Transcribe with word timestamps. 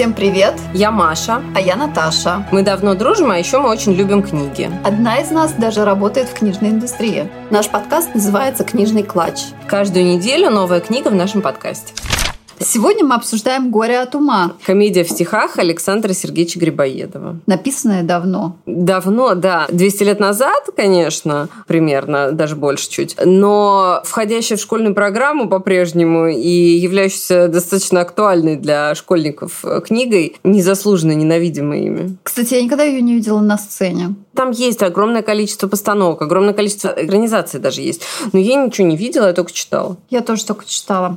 Всем 0.00 0.14
привет! 0.14 0.54
Я 0.72 0.90
Маша. 0.90 1.42
А 1.54 1.60
я 1.60 1.76
Наташа. 1.76 2.46
Мы 2.52 2.62
давно 2.62 2.94
дружим, 2.94 3.30
а 3.30 3.36
еще 3.36 3.58
мы 3.58 3.68
очень 3.68 3.92
любим 3.92 4.22
книги. 4.22 4.70
Одна 4.82 5.20
из 5.20 5.30
нас 5.30 5.52
даже 5.52 5.84
работает 5.84 6.28
в 6.28 6.32
книжной 6.32 6.70
индустрии. 6.70 7.30
Наш 7.50 7.68
подкаст 7.68 8.14
называется 8.14 8.64
«Книжный 8.64 9.02
клатч». 9.02 9.40
Каждую 9.66 10.06
неделю 10.06 10.48
новая 10.48 10.80
книга 10.80 11.08
в 11.08 11.14
нашем 11.14 11.42
подкасте. 11.42 11.92
Сегодня 12.62 13.06
мы 13.06 13.14
обсуждаем 13.14 13.70
«Горе 13.70 14.00
от 14.00 14.14
ума». 14.14 14.52
Комедия 14.66 15.02
в 15.02 15.08
стихах 15.08 15.58
Александра 15.58 16.12
Сергеевича 16.12 16.60
Грибоедова. 16.60 17.38
Написанная 17.46 18.02
давно. 18.02 18.56
Давно, 18.66 19.34
да. 19.34 19.66
200 19.70 20.02
лет 20.02 20.20
назад, 20.20 20.68
конечно, 20.76 21.48
примерно, 21.66 22.32
даже 22.32 22.56
больше 22.56 22.90
чуть. 22.90 23.16
Но 23.24 24.02
входящая 24.04 24.58
в 24.58 24.60
школьную 24.60 24.94
программу 24.94 25.48
по-прежнему 25.48 26.28
и 26.28 26.48
являющаяся 26.48 27.48
достаточно 27.48 28.02
актуальной 28.02 28.56
для 28.56 28.94
школьников 28.94 29.64
книгой, 29.86 30.36
незаслуженно 30.44 31.12
ненавидимой 31.12 31.86
ими. 31.86 32.16
Кстати, 32.22 32.54
я 32.54 32.62
никогда 32.62 32.84
ее 32.84 33.00
не 33.00 33.14
видела 33.14 33.40
на 33.40 33.56
сцене. 33.56 34.14
Там 34.34 34.50
есть 34.50 34.82
огромное 34.82 35.22
количество 35.22 35.66
постановок, 35.66 36.20
огромное 36.20 36.52
количество 36.52 36.90
организаций 36.90 37.58
даже 37.58 37.80
есть. 37.80 38.02
Но 38.32 38.38
я 38.38 38.62
ничего 38.62 38.86
не 38.86 38.98
видела, 38.98 39.28
я 39.28 39.32
только 39.32 39.50
читала. 39.50 39.96
Я 40.10 40.20
тоже 40.20 40.44
только 40.44 40.66
читала. 40.66 41.16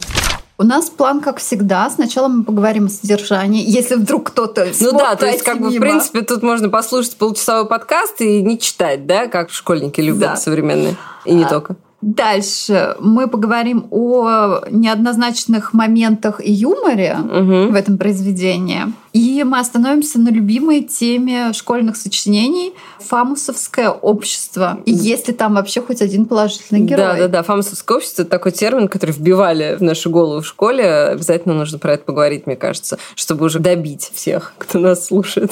У 0.63 0.66
нас 0.66 0.90
план, 0.90 1.20
как 1.20 1.40
всегда. 1.40 1.90
Сначала 1.90 2.30
мы 2.30 2.45
поговорим 2.45 2.85
о 2.85 2.90
содержании. 2.90 3.62
Если 3.67 3.95
вдруг 3.95 4.30
кто-то 4.30 4.66
Ну 4.80 4.98
да, 4.98 5.17
то 5.17 5.26
есть, 5.26 5.44
как 5.44 5.59
бы, 5.59 5.70
в 5.70 5.77
принципе, 5.77 6.22
тут 6.22 6.41
можно 6.41 6.70
послушать 6.70 7.17
полчасовой 7.17 7.67
подкаст 7.67 8.22
и 8.22 8.41
не 8.41 8.58
читать, 8.58 9.05
да, 9.05 9.27
как 9.27 9.49
школьники 9.49 9.99
любят 9.99 10.22
да. 10.22 10.36
современные. 10.38 10.95
И 11.26 11.34
не 11.34 11.44
а, 11.44 11.49
только. 11.49 11.76
Дальше 12.03 12.98
мы 12.99 13.30
поговорим 13.30 13.88
о 13.89 14.59
неоднозначных 14.70 15.71
моментах 15.71 16.45
и 16.45 16.52
юморе 16.52 17.16
угу. 17.17 17.71
в 17.71 17.75
этом 17.75 17.98
произведении. 17.98 18.81
И 19.13 19.41
мы 19.45 19.59
остановимся 19.59 20.20
на 20.20 20.27
любимой 20.27 20.81
теме 20.81 21.53
школьных 21.53 21.95
сочинений 21.95 22.73
«Фамусовское 23.00 23.89
общество». 23.89 24.80
И 24.86 24.92
есть 24.92 25.30
ли 25.30 25.33
там 25.33 25.53
вообще 25.53 25.81
хоть 25.81 26.02
один 26.02 26.25
положительный 26.25 26.81
герой? 26.81 27.05
Да, 27.05 27.16
да, 27.16 27.27
да. 27.30 27.44
«Фамусовское 27.44 27.97
общество»— 27.97 28.22
это 28.23 28.31
такой 28.31 28.52
термин, 28.52 28.89
который 28.89 29.11
вбивали 29.11 29.77
в 29.80 29.81
нашу 29.81 30.09
голову 30.09 30.42
в 30.42 30.45
школе. 30.45 30.83
Обязательно 30.83 31.53
нужно 31.53 31.80
про 31.80 31.94
это 31.94 32.03
поговорить, 32.03 32.47
мне 32.47 32.58
кажется, 32.58 32.97
чтобы 33.16 33.45
уже 33.45 33.59
добить 33.59 34.11
всех, 34.14 34.55
кто 34.58 34.77
нас 34.80 35.05
слушает. 35.05 35.52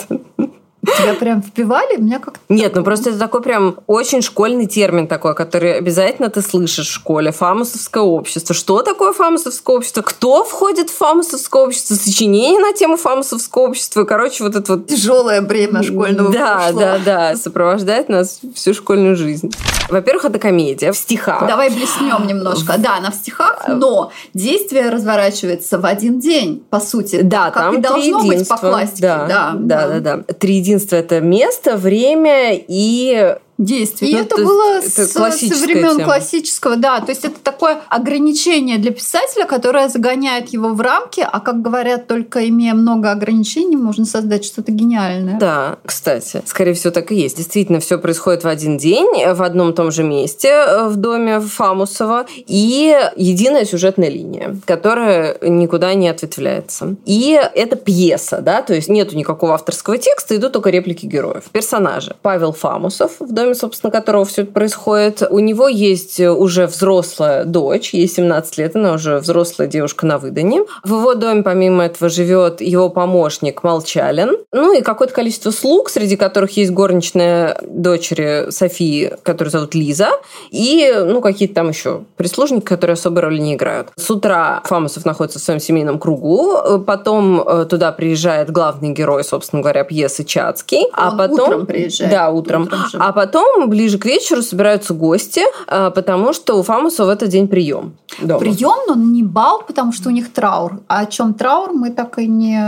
Тебя 0.84 1.14
прям 1.14 1.44
впивали? 1.44 1.98
Меня 1.98 2.20
как 2.20 2.36
Нет, 2.50 2.76
ну 2.76 2.84
просто 2.84 3.12
это 3.12 3.20
такой 3.20 3.42
прям 3.44 3.76
очень 3.86 4.22
школьный 4.22 4.66
термин 4.66 5.08
такой, 5.08 5.36
который 5.36 5.78
обязательно 5.78 6.30
ты 6.30 6.42
слышишь 6.42 6.88
в 6.88 6.94
школе. 6.94 7.32
Фамусовское 7.32 8.02
общество. 8.02 8.56
Что 8.56 8.82
такое 8.82 9.14
фамусовское 9.14 9.76
общество? 9.76 10.02
Кто 10.02 10.44
входит 10.44 10.90
в 10.90 10.98
фамусовское 10.98 11.64
общество? 11.64 11.94
Сочинение 11.94 12.59
на 12.59 12.74
тему 12.74 12.98
фамусовского 12.98 13.64
общества. 13.64 14.06
Короче, 14.06 14.44
вот 14.44 14.56
это 14.56 14.74
вот... 14.74 14.88
Тяжелое 14.88 15.42
бремя 15.42 15.84
школьного 15.84 16.32
Да, 16.32 16.56
прошлого. 16.56 16.80
да, 16.80 17.00
да. 17.06 17.36
Сопровождает 17.36 18.09
нас 18.09 18.40
всю 18.56 18.74
школьную 18.74 19.16
жизнь. 19.16 19.52
Во-первых, 19.90 20.26
это 20.26 20.40
комедия 20.40 20.92
в 20.94 20.98
стихах. 20.98 21.48
Давай 21.48 21.70
блеснем 21.70 22.26
немножко. 22.26 22.76
Да, 22.78 22.98
она 22.98 23.12
в 23.12 23.16
стихах, 23.16 23.66
но 23.68 24.12
действие 24.34 24.90
разворачивается 24.90 25.78
в 25.78 25.86
один 25.86 26.20
день, 26.20 26.64
по 26.70 26.80
сути. 26.80 27.22
Да, 27.22 27.52
как 27.52 27.64
там 27.66 27.76
и 27.76 27.82
должно 27.82 28.24
быть 28.24 28.48
по 28.48 28.58
классике. 28.58 29.02
Да, 29.02 29.28
да, 29.28 29.54
да, 29.59 29.88
да. 30.00 30.18
да. 30.18 30.34
Три 30.34 30.62
единства 30.72 30.95
это 30.95 31.19
место, 31.19 31.77
время 31.77 32.53
и 32.55 33.36
действий. 33.64 34.09
И 34.09 34.14
ну, 34.16 34.22
это 34.22 34.36
было 34.38 34.80
это 34.80 34.90
с, 34.90 35.12
со 35.12 35.66
времен 35.66 35.98
тема. 35.98 36.04
классического, 36.04 36.76
да. 36.76 37.00
То 37.00 37.12
есть 37.12 37.26
это 37.26 37.40
такое 37.42 37.81
ограничение 37.90 38.78
для 38.78 38.92
писателя, 38.92 39.45
которое 39.45 39.88
загоняет 39.90 40.50
его 40.50 40.70
в 40.70 40.81
рамки, 40.81 41.26
а 41.30 41.40
как 41.40 41.62
говорят, 41.62 42.08
только 42.08 42.48
имея 42.50 42.73
много 42.73 43.12
ограничений, 43.12 43.76
можно 43.76 44.06
создать 44.06 44.45
что-то 44.45 44.72
гениальное. 44.72 45.38
Да, 45.40 45.78
кстати, 45.86 46.42
скорее 46.45 46.73
всего, 46.73 46.92
так 46.92 47.12
и 47.12 47.16
есть. 47.16 47.38
Действительно, 47.38 47.80
все 47.80 47.98
происходит 47.98 48.44
в 48.44 48.48
один 48.48 48.78
день, 48.78 49.08
в 49.34 49.44
одном 49.44 49.72
и 49.72 49.73
том 49.73 49.92
же 49.92 50.03
месте, 50.03 50.50
э, 50.50 50.88
в 50.88 50.96
доме 50.96 51.40
Фамусова, 51.40 52.25
и 52.47 52.97
единая 53.16 53.66
сюжетная 53.66 54.09
линия, 54.09 54.58
которая 54.66 55.38
никуда 55.41 55.94
не 55.94 56.09
ответвляется. 56.09 56.96
И 57.06 57.40
это 57.56 57.75
пьеса, 57.75 58.40
да, 58.41 58.62
то 58.62 58.74
есть 58.74 58.90
нету 58.90 59.16
никакого 59.16 59.53
авторского 59.53 59.97
текста, 59.97 60.35
идут 60.35 60.53
только 60.53 60.69
реплики 60.69 61.06
героев. 61.06 61.44
Персонажи. 61.52 62.16
Павел 62.22 62.53
Фамусов 62.53 63.12
в 63.19 63.31
доме 63.31 63.50
доме, 63.51 63.56
собственно, 63.56 63.91
которого 63.91 64.25
все 64.25 64.44
это 64.44 64.51
происходит. 64.51 65.23
У 65.29 65.39
него 65.39 65.67
есть 65.67 66.19
уже 66.19 66.67
взрослая 66.67 67.44
дочь, 67.45 67.94
ей 67.94 68.07
17 68.07 68.57
лет, 68.57 68.75
она 68.75 68.94
уже 68.94 69.17
взрослая 69.17 69.67
девушка 69.67 70.06
на 70.06 70.17
выдане. 70.17 70.63
В 70.84 71.00
его 71.00 71.13
доме, 71.16 71.44
помимо 71.44 71.85
этого, 71.85 72.09
живет 72.09 72.61
его 72.61 72.90
помощник 72.90 73.63
Молчалин. 73.63 74.38
Ну 74.51 74.78
и 74.78 74.81
какое-то 74.81 75.13
количество 75.13 75.51
слуг, 75.51 75.90
среди 75.90 76.16
которых 76.16 76.57
есть 76.57 76.72
горничная 76.72 77.57
дочери 77.63 78.50
Софии, 78.51 79.13
которую 79.23 79.51
зовут 79.51 79.75
Лиза, 79.75 80.09
и 80.50 80.94
ну 81.06 81.22
какие-то 81.22 81.56
там 81.56 81.69
еще 81.69 82.03
прислужники, 82.17 82.66
которые 82.66 82.94
особой 82.94 83.23
роли 83.23 83.40
не 83.40 83.56
играют. 83.56 83.90
С 83.95 84.09
утра 84.09 84.61
Фамусов 84.66 85.06
находится 85.06 85.40
в 85.40 85.41
своем 85.41 85.59
семейном 85.59 86.00
кругу, 86.00 86.79
потом 86.85 87.41
э, 87.41 87.66
туда 87.66 87.91
приезжает 87.91 88.51
главный 88.51 88.91
герой, 88.91 89.23
собственно 89.23 89.61
говоря, 89.61 89.84
пьесы 89.84 90.23
Чацкий, 90.23 90.88
а 90.94 91.11
потом 91.11 91.40
утром 91.40 91.66
приезжает. 91.66 92.11
Да, 92.11 92.29
утром. 92.29 92.63
утром 92.63 93.01
а 93.01 93.11
потом 93.13 93.41
потом, 93.41 93.69
ближе 93.69 93.97
к 93.97 94.06
вечеру, 94.06 94.41
собираются 94.41 94.94
гости, 94.94 95.41
а, 95.68 95.90
потому 95.91 96.34
что 96.34 96.56
у 96.56 96.63
Фамуса 96.63 97.06
в 97.06 97.09
этот 97.09 97.29
день 97.29 97.47
прием. 97.47 97.94
Прием, 98.18 98.88
но 98.88 98.96
не 98.96 99.24
бал, 99.24 99.63
потому 99.66 99.94
что 99.94 100.09
у 100.09 100.12
них 100.12 100.31
траур. 100.31 100.81
А 100.88 101.02
о 101.02 101.06
чем 101.06 101.34
траур, 101.34 101.72
мы 101.74 101.91
так 101.91 102.19
и 102.19 102.28
не. 102.28 102.59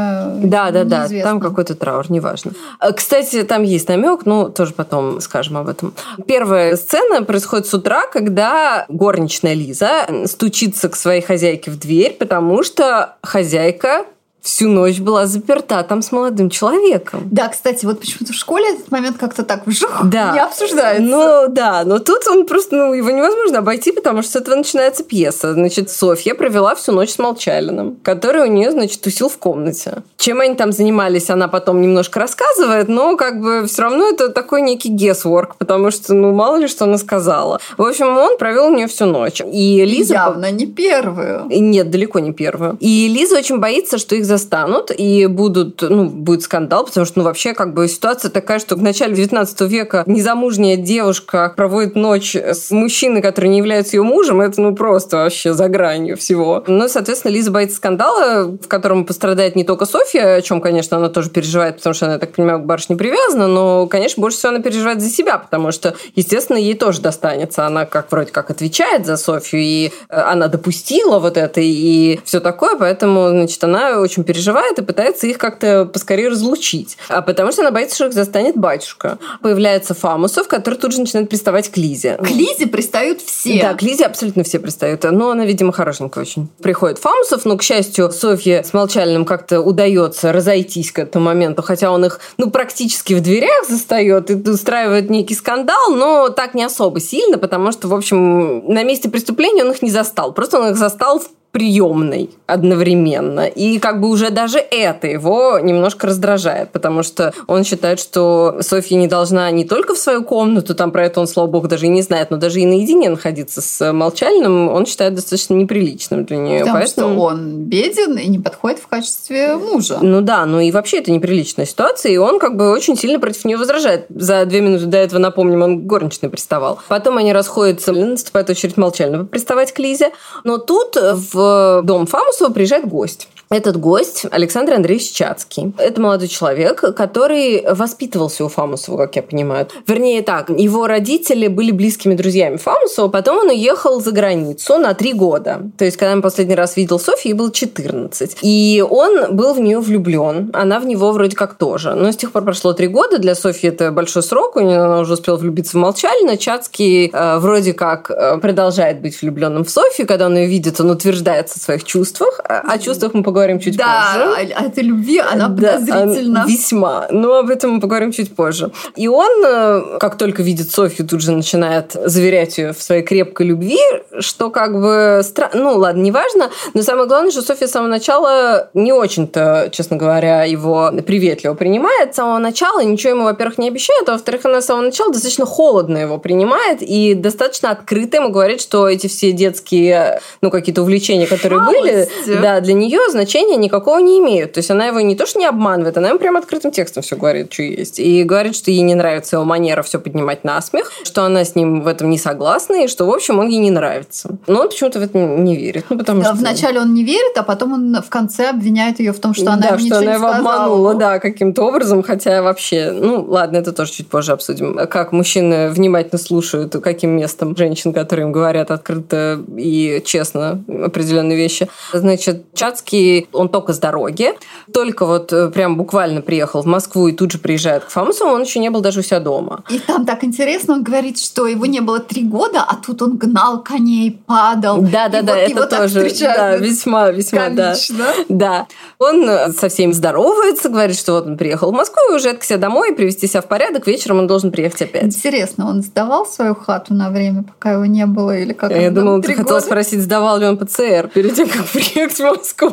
Да, 0.44 0.72
да, 0.72 0.84
да. 0.84 1.08
Там 1.22 1.40
какой-то 1.40 1.76
траур, 1.76 2.10
неважно. 2.10 2.52
А, 2.80 2.92
кстати, 2.92 3.44
там 3.44 3.64
есть 3.64 3.88
намек, 3.88 4.26
ну, 4.26 4.50
тоже 4.50 4.74
потом 4.74 5.22
скажем 5.22 5.58
об 5.58 5.68
этом. 5.68 5.94
Первая 6.28 6.76
сцена 6.76 7.24
происходит 7.24 7.68
с 7.68 7.74
утра, 7.74 8.04
когда 8.12 8.86
горничная 8.88 9.54
Лиза 9.54 10.08
стучится 10.26 10.90
к 10.90 10.96
своей 10.96 11.22
хозяйке 11.22 11.72
в 11.72 11.80
дверь, 11.80 12.16
потому 12.20 12.64
что 12.64 13.16
хозяйка 13.22 14.06
всю 14.44 14.70
ночь 14.70 15.00
была 15.00 15.26
заперта 15.26 15.82
там 15.84 16.02
с 16.02 16.12
молодым 16.12 16.50
человеком. 16.50 17.22
Да, 17.32 17.48
кстати, 17.48 17.86
вот 17.86 18.02
почему-то 18.02 18.34
в 18.34 18.36
школе 18.36 18.74
этот 18.74 18.92
момент 18.92 19.18
как-то 19.18 19.44
так 19.44 19.66
вжух, 19.66 20.02
да. 20.04 20.34
не 20.34 20.40
обсуждается. 20.40 21.02
Ну 21.02 21.48
да, 21.48 21.84
но 21.86 22.00
тут 22.00 22.28
он 22.28 22.46
просто, 22.46 22.76
ну, 22.76 22.94
его 22.94 23.10
невозможно 23.10 23.60
обойти, 23.60 23.94
потому 23.94 24.22
что 24.22 24.34
с 24.34 24.36
этого 24.36 24.56
начинается 24.56 25.04
пьеса. 25.04 25.54
Значит, 25.54 25.90
Софья 25.90 26.36
провела 26.36 26.76
всю 26.76 26.92
ночь 26.92 27.12
с 27.12 27.20
Молчалиным, 27.20 27.98
который 28.04 28.42
у 28.42 28.52
нее, 28.52 28.72
значит, 28.72 29.02
тусил 29.02 29.30
в 29.30 29.38
комнате. 29.38 30.04
Чем 30.18 30.42
они 30.42 30.56
там 30.56 30.74
занимались, 30.74 31.30
она 31.30 31.48
потом 31.48 31.82
немножко 31.82 32.20
рассказывает, 32.20 32.90
но 32.90 33.16
как 33.16 33.40
бы 33.40 33.66
все 33.66 33.84
равно 33.84 34.10
это 34.10 34.28
такой 34.28 34.62
некий 34.62 34.94
guesswork, 34.94 35.52
потому 35.58 35.90
что, 35.90 36.14
ну, 36.14 36.34
мало 36.34 36.58
ли 36.58 36.68
что 36.68 36.84
она 36.84 36.98
сказала. 36.98 37.62
В 37.78 37.84
общем, 37.84 38.18
он 38.18 38.38
провел 38.38 38.68
у 38.68 38.76
нее 38.76 38.88
всю 38.88 39.06
ночь. 39.06 39.42
И 39.42 39.86
Лиза... 39.86 40.16
Явно 40.16 40.52
не 40.52 40.66
первую. 40.66 41.46
Нет, 41.48 41.90
далеко 41.90 42.20
не 42.20 42.34
первую. 42.34 42.78
И 42.82 43.08
Лиза 43.08 43.38
очень 43.38 43.60
боится, 43.60 43.98
что 43.98 44.16
их 44.16 44.26
застанут 44.34 44.90
и 44.96 45.28
будут, 45.28 45.84
ну, 45.84 46.10
будет 46.10 46.42
скандал, 46.42 46.86
потому 46.86 47.06
что, 47.06 47.20
ну, 47.20 47.26
вообще, 47.26 47.54
как 47.54 47.76
бы 47.76 47.88
ситуация 47.88 48.32
такая, 48.32 48.58
что 48.58 48.76
в 48.76 48.82
начале 48.82 49.14
19 49.14 49.62
века 49.62 50.04
незамужняя 50.08 50.76
девушка 50.76 51.54
проводит 51.56 51.96
ночь 51.96 52.36
с 52.36 52.72
мужчиной, 52.72 53.22
который 53.22 53.50
не 53.50 53.60
является 53.60 53.96
ее 53.96 54.02
мужем, 54.02 54.42
это, 54.42 54.60
ну, 54.60 54.76
просто 54.76 55.18
вообще 55.18 55.54
за 55.54 55.70
гранью 55.70 56.18
всего. 56.18 56.64
Ну, 56.66 56.88
соответственно, 56.88 57.32
Лиза 57.32 57.52
боится 57.52 57.76
скандала, 57.76 58.46
в 58.46 58.68
котором 58.68 59.06
пострадает 59.06 59.56
не 59.56 59.64
только 59.64 59.86
Софья, 59.86 60.36
о 60.36 60.42
чем, 60.42 60.62
конечно, 60.62 60.98
она 60.98 61.10
тоже 61.10 61.30
переживает, 61.30 61.78
потому 61.78 61.94
что 61.94 62.06
она, 62.06 62.16
я 62.16 62.20
так 62.20 62.32
понимаю, 62.32 62.60
к 62.60 62.66
барышне 62.66 62.96
привязана, 62.96 63.48
но, 63.48 63.86
конечно, 63.86 64.20
больше 64.20 64.40
всего 64.40 64.54
она 64.54 64.64
переживает 64.64 65.00
за 65.00 65.10
себя, 65.10 65.38
потому 65.38 65.72
что, 65.72 65.94
естественно, 66.16 66.58
ей 66.58 66.74
тоже 66.74 67.02
достанется. 67.02 67.68
Она 67.68 67.86
как 67.86 68.12
вроде 68.12 68.32
как 68.32 68.50
отвечает 68.50 69.06
за 69.06 69.16
Софью, 69.16 69.60
и 69.60 69.92
э, 70.10 70.16
она 70.16 70.48
допустила 70.48 71.20
вот 71.20 71.38
это, 71.38 71.62
и 71.62 72.20
все 72.24 72.40
такое, 72.40 72.76
поэтому, 72.76 73.30
значит, 73.30 73.64
она 73.64 74.00
очень 74.00 74.23
очень 74.24 74.34
переживает 74.34 74.80
и 74.80 74.82
пытается 74.82 75.28
их 75.28 75.38
как-то 75.38 75.86
поскорее 75.86 76.30
разлучить. 76.30 76.98
А 77.10 77.22
потому 77.22 77.52
что 77.52 77.62
она 77.62 77.72
боится, 77.72 77.96
что 77.96 78.08
их 78.08 78.14
застанет 78.14 78.56
батюшка. 78.56 79.18
Появляется 79.42 79.94
Фамусов, 79.94 80.48
который 80.48 80.76
тут 80.76 80.94
же 80.94 81.02
начинает 81.02 81.30
приставать 81.30 81.70
к 81.70 81.78
Лизе. 81.78 82.18
К 82.18 82.30
Лизе 82.30 82.68
пристают 82.68 83.22
все. 83.22 83.62
Да, 83.62 83.74
к 83.74 83.82
Лизе 83.82 84.06
абсолютно 84.06 84.44
все 84.44 84.60
пристают. 84.60 85.04
Но 85.04 85.32
она, 85.32 85.46
видимо, 85.46 85.72
хорошенькая 85.72 86.24
очень. 86.24 86.48
Приходит 86.62 87.00
Фамусов, 87.00 87.46
но, 87.46 87.58
к 87.58 87.64
счастью, 87.64 88.12
Софье 88.12 88.64
с 88.64 88.74
Молчальным 88.74 89.26
как-то 89.26 89.62
удается 89.62 90.32
разойтись 90.32 90.92
к 90.92 91.00
этому 91.00 91.26
моменту, 91.26 91.62
хотя 91.62 91.92
он 91.92 92.06
их, 92.06 92.20
ну, 92.38 92.50
практически 92.50 93.14
в 93.14 93.22
дверях 93.22 93.68
застает 93.68 94.30
и 94.32 94.36
устраивает 94.36 95.10
некий 95.10 95.36
скандал, 95.36 95.92
но 95.92 96.30
так 96.30 96.54
не 96.54 96.64
особо 96.64 97.00
сильно, 97.00 97.38
потому 97.38 97.72
что, 97.72 97.88
в 97.88 97.94
общем, 97.94 98.66
на 98.68 98.84
месте 98.84 99.10
преступления 99.10 99.64
он 99.64 99.72
их 99.72 99.82
не 99.82 99.92
застал. 99.92 100.34
Просто 100.34 100.60
он 100.60 100.70
их 100.70 100.78
застал 100.78 101.20
в 101.20 101.30
приемной. 101.54 102.32
Одновременно. 102.54 103.48
И 103.48 103.80
как 103.80 104.00
бы 104.00 104.10
уже 104.10 104.30
даже 104.30 104.60
это 104.60 105.08
его 105.08 105.60
немножко 105.60 106.08
раздражает, 106.08 106.72
потому 106.72 107.04
что 107.04 107.34
он 107.48 107.64
считает, 107.64 108.00
что 108.00 108.58
Софья 108.62 108.96
не 108.96 109.08
должна 109.08 109.50
не 109.52 109.66
только 109.66 109.96
в 109.96 109.98
свою 109.98 110.24
комнату, 110.24 110.76
там 110.76 110.92
про 110.92 111.06
это 111.06 111.20
он, 111.20 111.28
слава 111.28 111.48
богу, 111.48 111.68
даже 111.68 111.88
и 111.88 111.90
не 111.90 112.02
знает, 112.02 112.30
но 112.32 112.38
даже 112.38 112.60
и 112.62 112.66
наедине 112.66 113.10
находиться 113.10 113.62
с 113.62 113.92
Молчальным, 113.92 114.70
он 114.70 114.86
считает 114.86 115.16
достаточно 115.16 115.56
неприличным 115.56 116.26
для 116.26 116.38
нее. 116.38 116.60
Потому 116.60 116.78
Поэтому... 116.78 117.14
что 117.14 117.22
он 117.22 117.56
беден 117.66 118.18
и 118.18 118.28
не 118.28 118.40
подходит 118.40 118.80
в 118.80 118.88
качестве 118.88 119.56
мужа. 119.56 120.00
Ну 120.02 120.22
да, 120.22 120.46
ну 120.46 120.60
и 120.60 120.72
вообще 120.72 121.00
это 121.00 121.12
неприличная 121.12 121.66
ситуация, 121.66 122.12
и 122.12 122.18
он 122.18 122.40
как 122.40 122.56
бы 122.56 122.72
очень 122.72 122.96
сильно 122.96 123.20
против 123.20 123.46
нее 123.46 123.58
возражает. 123.58 124.06
За 124.10 124.46
две 124.46 124.62
минуты 124.62 124.86
до 124.86 124.98
этого, 124.98 125.20
напомним, 125.20 125.64
он 125.64 125.88
горничной 125.88 126.30
приставал. 126.30 126.80
Потом 126.88 127.18
они 127.18 127.34
расходятся, 127.34 127.92
наступает 127.94 128.50
очередь 128.50 128.78
Молчального 128.78 129.26
приставать 129.26 129.74
к 129.74 129.80
Лизе. 129.80 130.12
Но 130.44 130.58
тут 130.58 130.96
в 130.96 131.82
дом 131.84 132.06
Фамусова 132.44 132.54
приезжает 132.54 132.88
гость. 132.88 133.30
Этот 133.50 133.80
гость 133.80 134.26
Александр 134.32 134.74
Андреевич 134.74 135.12
Чацкий. 135.12 135.74
Это 135.78 136.02
молодой 136.02 136.28
человек, 136.28 136.82
который 136.96 137.64
воспитывался 137.72 138.44
у 138.44 138.48
Фамусова, 138.48 138.98
как 138.98 139.16
я 139.16 139.22
понимаю. 139.22 139.68
Вернее 139.86 140.24
так, 140.24 140.50
его 140.50 140.88
родители 140.88 141.48
были 141.48 141.70
близкими 141.72 142.16
друзьями 142.16 142.58
Фамусова, 142.58 143.10
потом 143.10 143.38
он 143.38 143.50
уехал 143.50 144.02
за 144.02 144.12
границу 144.12 144.78
на 144.80 144.96
три 144.96 145.14
года. 145.14 145.70
То 145.78 145.86
есть, 145.86 145.98
когда 145.98 146.14
он 146.14 146.24
последний 146.24 146.56
раз 146.56 146.78
видел 146.78 147.00
Софью, 147.00 147.34
ей 147.34 147.38
было 147.38 147.52
14. 147.52 148.40
И 148.42 148.84
он 148.90 149.36
был 149.36 149.54
в 149.54 149.60
нее 149.60 149.80
влюблен, 149.80 150.50
она 150.54 150.80
в 150.80 150.88
него 150.88 151.12
вроде 151.12 151.36
как 151.36 151.54
тоже. 151.54 151.94
Но 151.94 152.12
с 152.12 152.18
тех 152.18 152.32
пор 152.32 152.44
прошло 152.44 152.74
три 152.74 152.88
года, 152.88 153.20
для 153.20 153.36
Софьи 153.36 153.70
это 153.70 153.92
большой 153.92 154.24
срок, 154.24 154.58
она 154.58 155.00
уже 155.00 155.14
успела 155.14 155.38
влюбиться 155.38 155.78
в 155.78 155.82
Молчалина. 155.82 156.38
Чацкий 156.38 157.12
э, 157.14 157.38
вроде 157.38 157.74
как 157.74 158.10
э, 158.10 158.40
продолжает 158.40 159.00
быть 159.00 159.22
влюбленным 159.22 159.64
в 159.64 159.70
Софью, 159.70 160.08
когда 160.08 160.26
он 160.26 160.36
ее 160.36 160.48
видит, 160.48 160.80
он 160.82 160.90
утверждается 160.90 161.60
в 161.60 161.62
своих 161.62 161.84
чувствах. 161.84 162.23
О 162.48 162.78
чувствах 162.78 163.14
мы 163.14 163.24
поговорим 163.24 163.60
чуть 163.60 163.78
да, 163.78 164.14
позже. 164.36 164.50
Да, 164.50 164.60
о 164.60 164.66
этой 164.66 164.84
любви 164.84 165.20
она 165.20 165.48
да, 165.48 165.74
подозрительна. 165.74 166.46
Весьма. 166.48 167.08
Но 167.10 167.38
об 167.38 167.50
этом 167.50 167.72
мы 167.72 167.82
поговорим 167.82 168.12
чуть 168.12 168.36
позже. 168.36 168.72
И 168.96 169.08
он, 169.08 169.32
э, 169.46 169.98
как 170.00 170.18
только 170.18 170.44
видит 170.44 170.72
Софью, 170.72 171.08
тут 171.08 171.22
же 171.22 171.32
начинает 171.32 171.94
заверять 171.94 172.58
ее 172.58 172.74
в 172.74 172.82
своей 172.82 173.04
крепкой 173.04 173.48
любви, 173.48 173.80
что 174.20 174.50
как 174.50 174.80
бы... 174.80 175.22
Стра... 175.24 175.50
Ну, 175.54 175.78
ладно, 175.78 176.02
неважно. 176.02 176.50
Но 176.74 176.82
самое 176.82 177.08
главное, 177.08 177.32
что 177.32 177.42
Софья 177.42 177.68
с 177.68 177.72
самого 177.72 177.90
начала 177.90 178.70
не 178.74 178.94
очень-то, 178.94 179.70
честно 179.72 179.98
говоря, 179.98 180.44
его 180.44 180.92
приветливо 181.06 181.54
принимает. 181.54 182.14
С 182.14 182.18
самого 182.18 182.38
начала 182.40 182.82
ничего 182.84 183.12
ему, 183.12 183.24
во-первых, 183.24 183.58
не 183.58 183.68
обещает, 183.68 184.08
а 184.10 184.14
во-вторых, 184.14 184.46
она 184.46 184.62
с 184.62 184.66
самого 184.66 184.86
начала 184.86 185.12
достаточно 185.12 185.46
холодно 185.46 185.98
его 185.98 186.18
принимает 186.18 186.82
и 186.82 187.14
достаточно 187.14 187.72
открыто 187.72 188.18
ему 188.18 188.30
говорит, 188.30 188.62
что 188.62 188.88
эти 188.88 189.08
все 189.08 189.32
детские, 189.32 190.22
ну, 190.42 190.52
какие-то 190.52 190.82
увлечения, 190.82 191.28
которые 191.28 191.60
Шалости. 191.60 191.82
были, 191.82 192.10
да, 192.28 192.60
для 192.60 192.74
нее, 192.74 193.00
значения 193.10 193.56
никакого 193.56 194.00
не 194.00 194.20
имеют. 194.20 194.54
То 194.54 194.60
есть 194.60 194.72
она 194.72 194.88
его 194.88 195.00
не 195.02 195.16
то 195.16 195.26
что 195.26 195.40
не 195.40 195.46
обманывает, 195.46 195.98
она 195.98 196.10
ему 196.10 196.20
прям 196.20 196.38
открытым 196.38 196.72
текстом 196.72 197.04
все 197.04 197.16
говорит, 197.16 197.52
что 197.52 197.64
есть. 197.64 198.00
И 198.00 198.24
говорит, 198.24 198.56
что 198.56 198.72
ей 198.72 198.82
не 198.82 198.96
нравится 198.96 199.36
его 199.36 199.46
манера 199.46 199.84
все 199.84 200.00
поднимать 200.00 200.44
на 200.44 200.62
смех, 200.62 200.92
что 201.04 201.24
она 201.24 201.44
с 201.44 201.56
ним 201.56 201.82
в 201.82 201.88
этом 201.88 202.10
не 202.10 202.18
согласна, 202.18 202.84
и 202.84 202.88
что, 202.88 203.06
в 203.06 203.10
общем, 203.12 203.40
он 203.40 203.48
ей 203.48 203.60
не 203.60 203.72
нравится. 203.72 204.38
Но 204.48 204.62
он 204.62 204.70
почему-то 204.70 205.00
в 205.00 205.04
это 205.04 205.18
не 205.18 205.56
верит. 205.56 205.86
Ну, 205.90 205.98
потому 205.98 206.22
да, 206.22 206.30
что... 206.30 206.38
Вначале 206.38 206.80
он 206.80 206.94
не 206.94 207.04
верит, 207.04 207.38
а 207.38 207.44
потом 207.44 207.74
он 207.74 208.02
в 208.02 208.10
конце 208.10 208.50
обвиняет 208.50 209.00
ее 209.00 209.12
в 209.12 209.20
том, 209.20 209.34
что 209.34 209.52
она 209.52 209.70
да, 209.70 209.78
что 209.78 210.00
она 210.00 210.14
его 210.14 210.28
обманула, 210.28 210.94
да, 210.96 211.20
каким-то 211.20 211.64
образом, 211.64 212.04
хотя 212.04 212.42
вообще, 212.42 212.92
ну, 212.92 213.24
ладно, 213.28 213.58
это 213.58 213.72
тоже 213.72 213.92
чуть 213.92 214.08
позже 214.08 214.32
обсудим. 214.32 214.88
Как 214.88 215.12
мужчины 215.12 215.70
внимательно 215.70 216.20
слушают, 216.20 216.76
каким 216.84 217.12
местом 217.12 217.56
женщин, 217.56 217.94
которые 217.94 218.26
им 218.26 218.32
говорят 218.32 218.72
открыто 218.72 219.44
и 219.58 220.02
честно 220.06 220.64
определенные 220.86 221.38
вещи. 221.38 221.70
Значит, 222.04 222.54
Чацкий, 222.54 223.28
он 223.32 223.50
только 223.50 223.72
здоров 223.74 223.94
дороге. 223.94 224.34
Только 224.74 225.06
вот 225.06 225.32
э, 225.34 225.50
прям 225.50 225.78
буквально 225.78 226.22
приехал 226.22 226.62
в 226.62 226.66
Москву 226.66 227.08
и 227.08 227.14
тут 227.14 227.32
же 227.32 227.38
приезжает 227.38 227.86
к 227.86 227.90
Фамусову, 227.90 228.32
он 228.32 228.42
еще 228.42 228.60
не 228.60 228.70
был 228.70 228.82
даже 228.82 229.00
у 229.00 229.04
себя 229.04 229.20
дома. 229.20 229.64
И 229.70 229.80
там 229.80 230.06
так 230.06 230.24
интересно, 230.24 230.76
он 230.76 230.84
говорит, 230.84 231.20
что 231.20 231.48
его 231.48 231.66
не 231.66 231.80
было 231.80 232.00
три 232.00 232.24
года, 232.24 232.64
а 232.68 232.76
тут 232.76 233.02
он 233.02 233.18
гнал 233.18 233.62
коней, 233.62 234.20
падал. 234.26 234.82
Да, 234.82 235.10
да, 235.10 235.22
да, 235.22 235.34
вот 235.34 235.42
это 235.42 235.68
тоже 235.68 236.10
да, 236.20 236.58
весьма, 236.58 237.12
весьма, 237.12 237.46
комично. 237.46 238.06
да. 238.30 238.44
Да. 238.44 238.68
Он 239.00 239.28
э, 239.30 239.52
со 239.52 239.70
всеми 239.70 239.92
здоровается, 239.92 240.70
говорит, 240.70 240.98
что 240.98 241.14
вот 241.14 241.28
он 241.28 241.38
приехал 241.38 241.72
в 241.72 241.74
Москву 241.74 242.00
и 242.12 242.16
уже 242.16 242.34
к 242.34 242.44
себе 242.44 242.58
домой, 242.58 242.94
привести 242.94 243.28
себя 243.28 243.42
в 243.42 243.48
порядок, 243.48 243.88
вечером 243.88 244.20
он 244.20 244.28
должен 244.28 244.52
приехать 244.52 244.84
опять. 244.84 245.04
Интересно, 245.04 245.70
он 245.70 245.82
сдавал 245.82 246.26
свою 246.26 246.56
хату 246.56 246.94
на 246.94 247.10
время, 247.10 247.44
пока 247.44 247.74
его 247.74 247.86
не 247.86 248.06
было, 248.06 248.36
или 248.36 248.54
как? 248.54 248.72
Я 248.72 248.92
думала, 248.92 249.22
ты 249.22 249.34
хотел 249.34 249.62
спросить, 249.62 250.02
сдавал 250.02 250.40
ли 250.40 250.46
он 250.46 250.58
ПЦР 250.58 251.10
перед 251.14 251.36
тем, 251.36 251.48
как 251.48 251.66
приехать 251.94 252.18
в 252.18 252.24
Москву. 252.24 252.70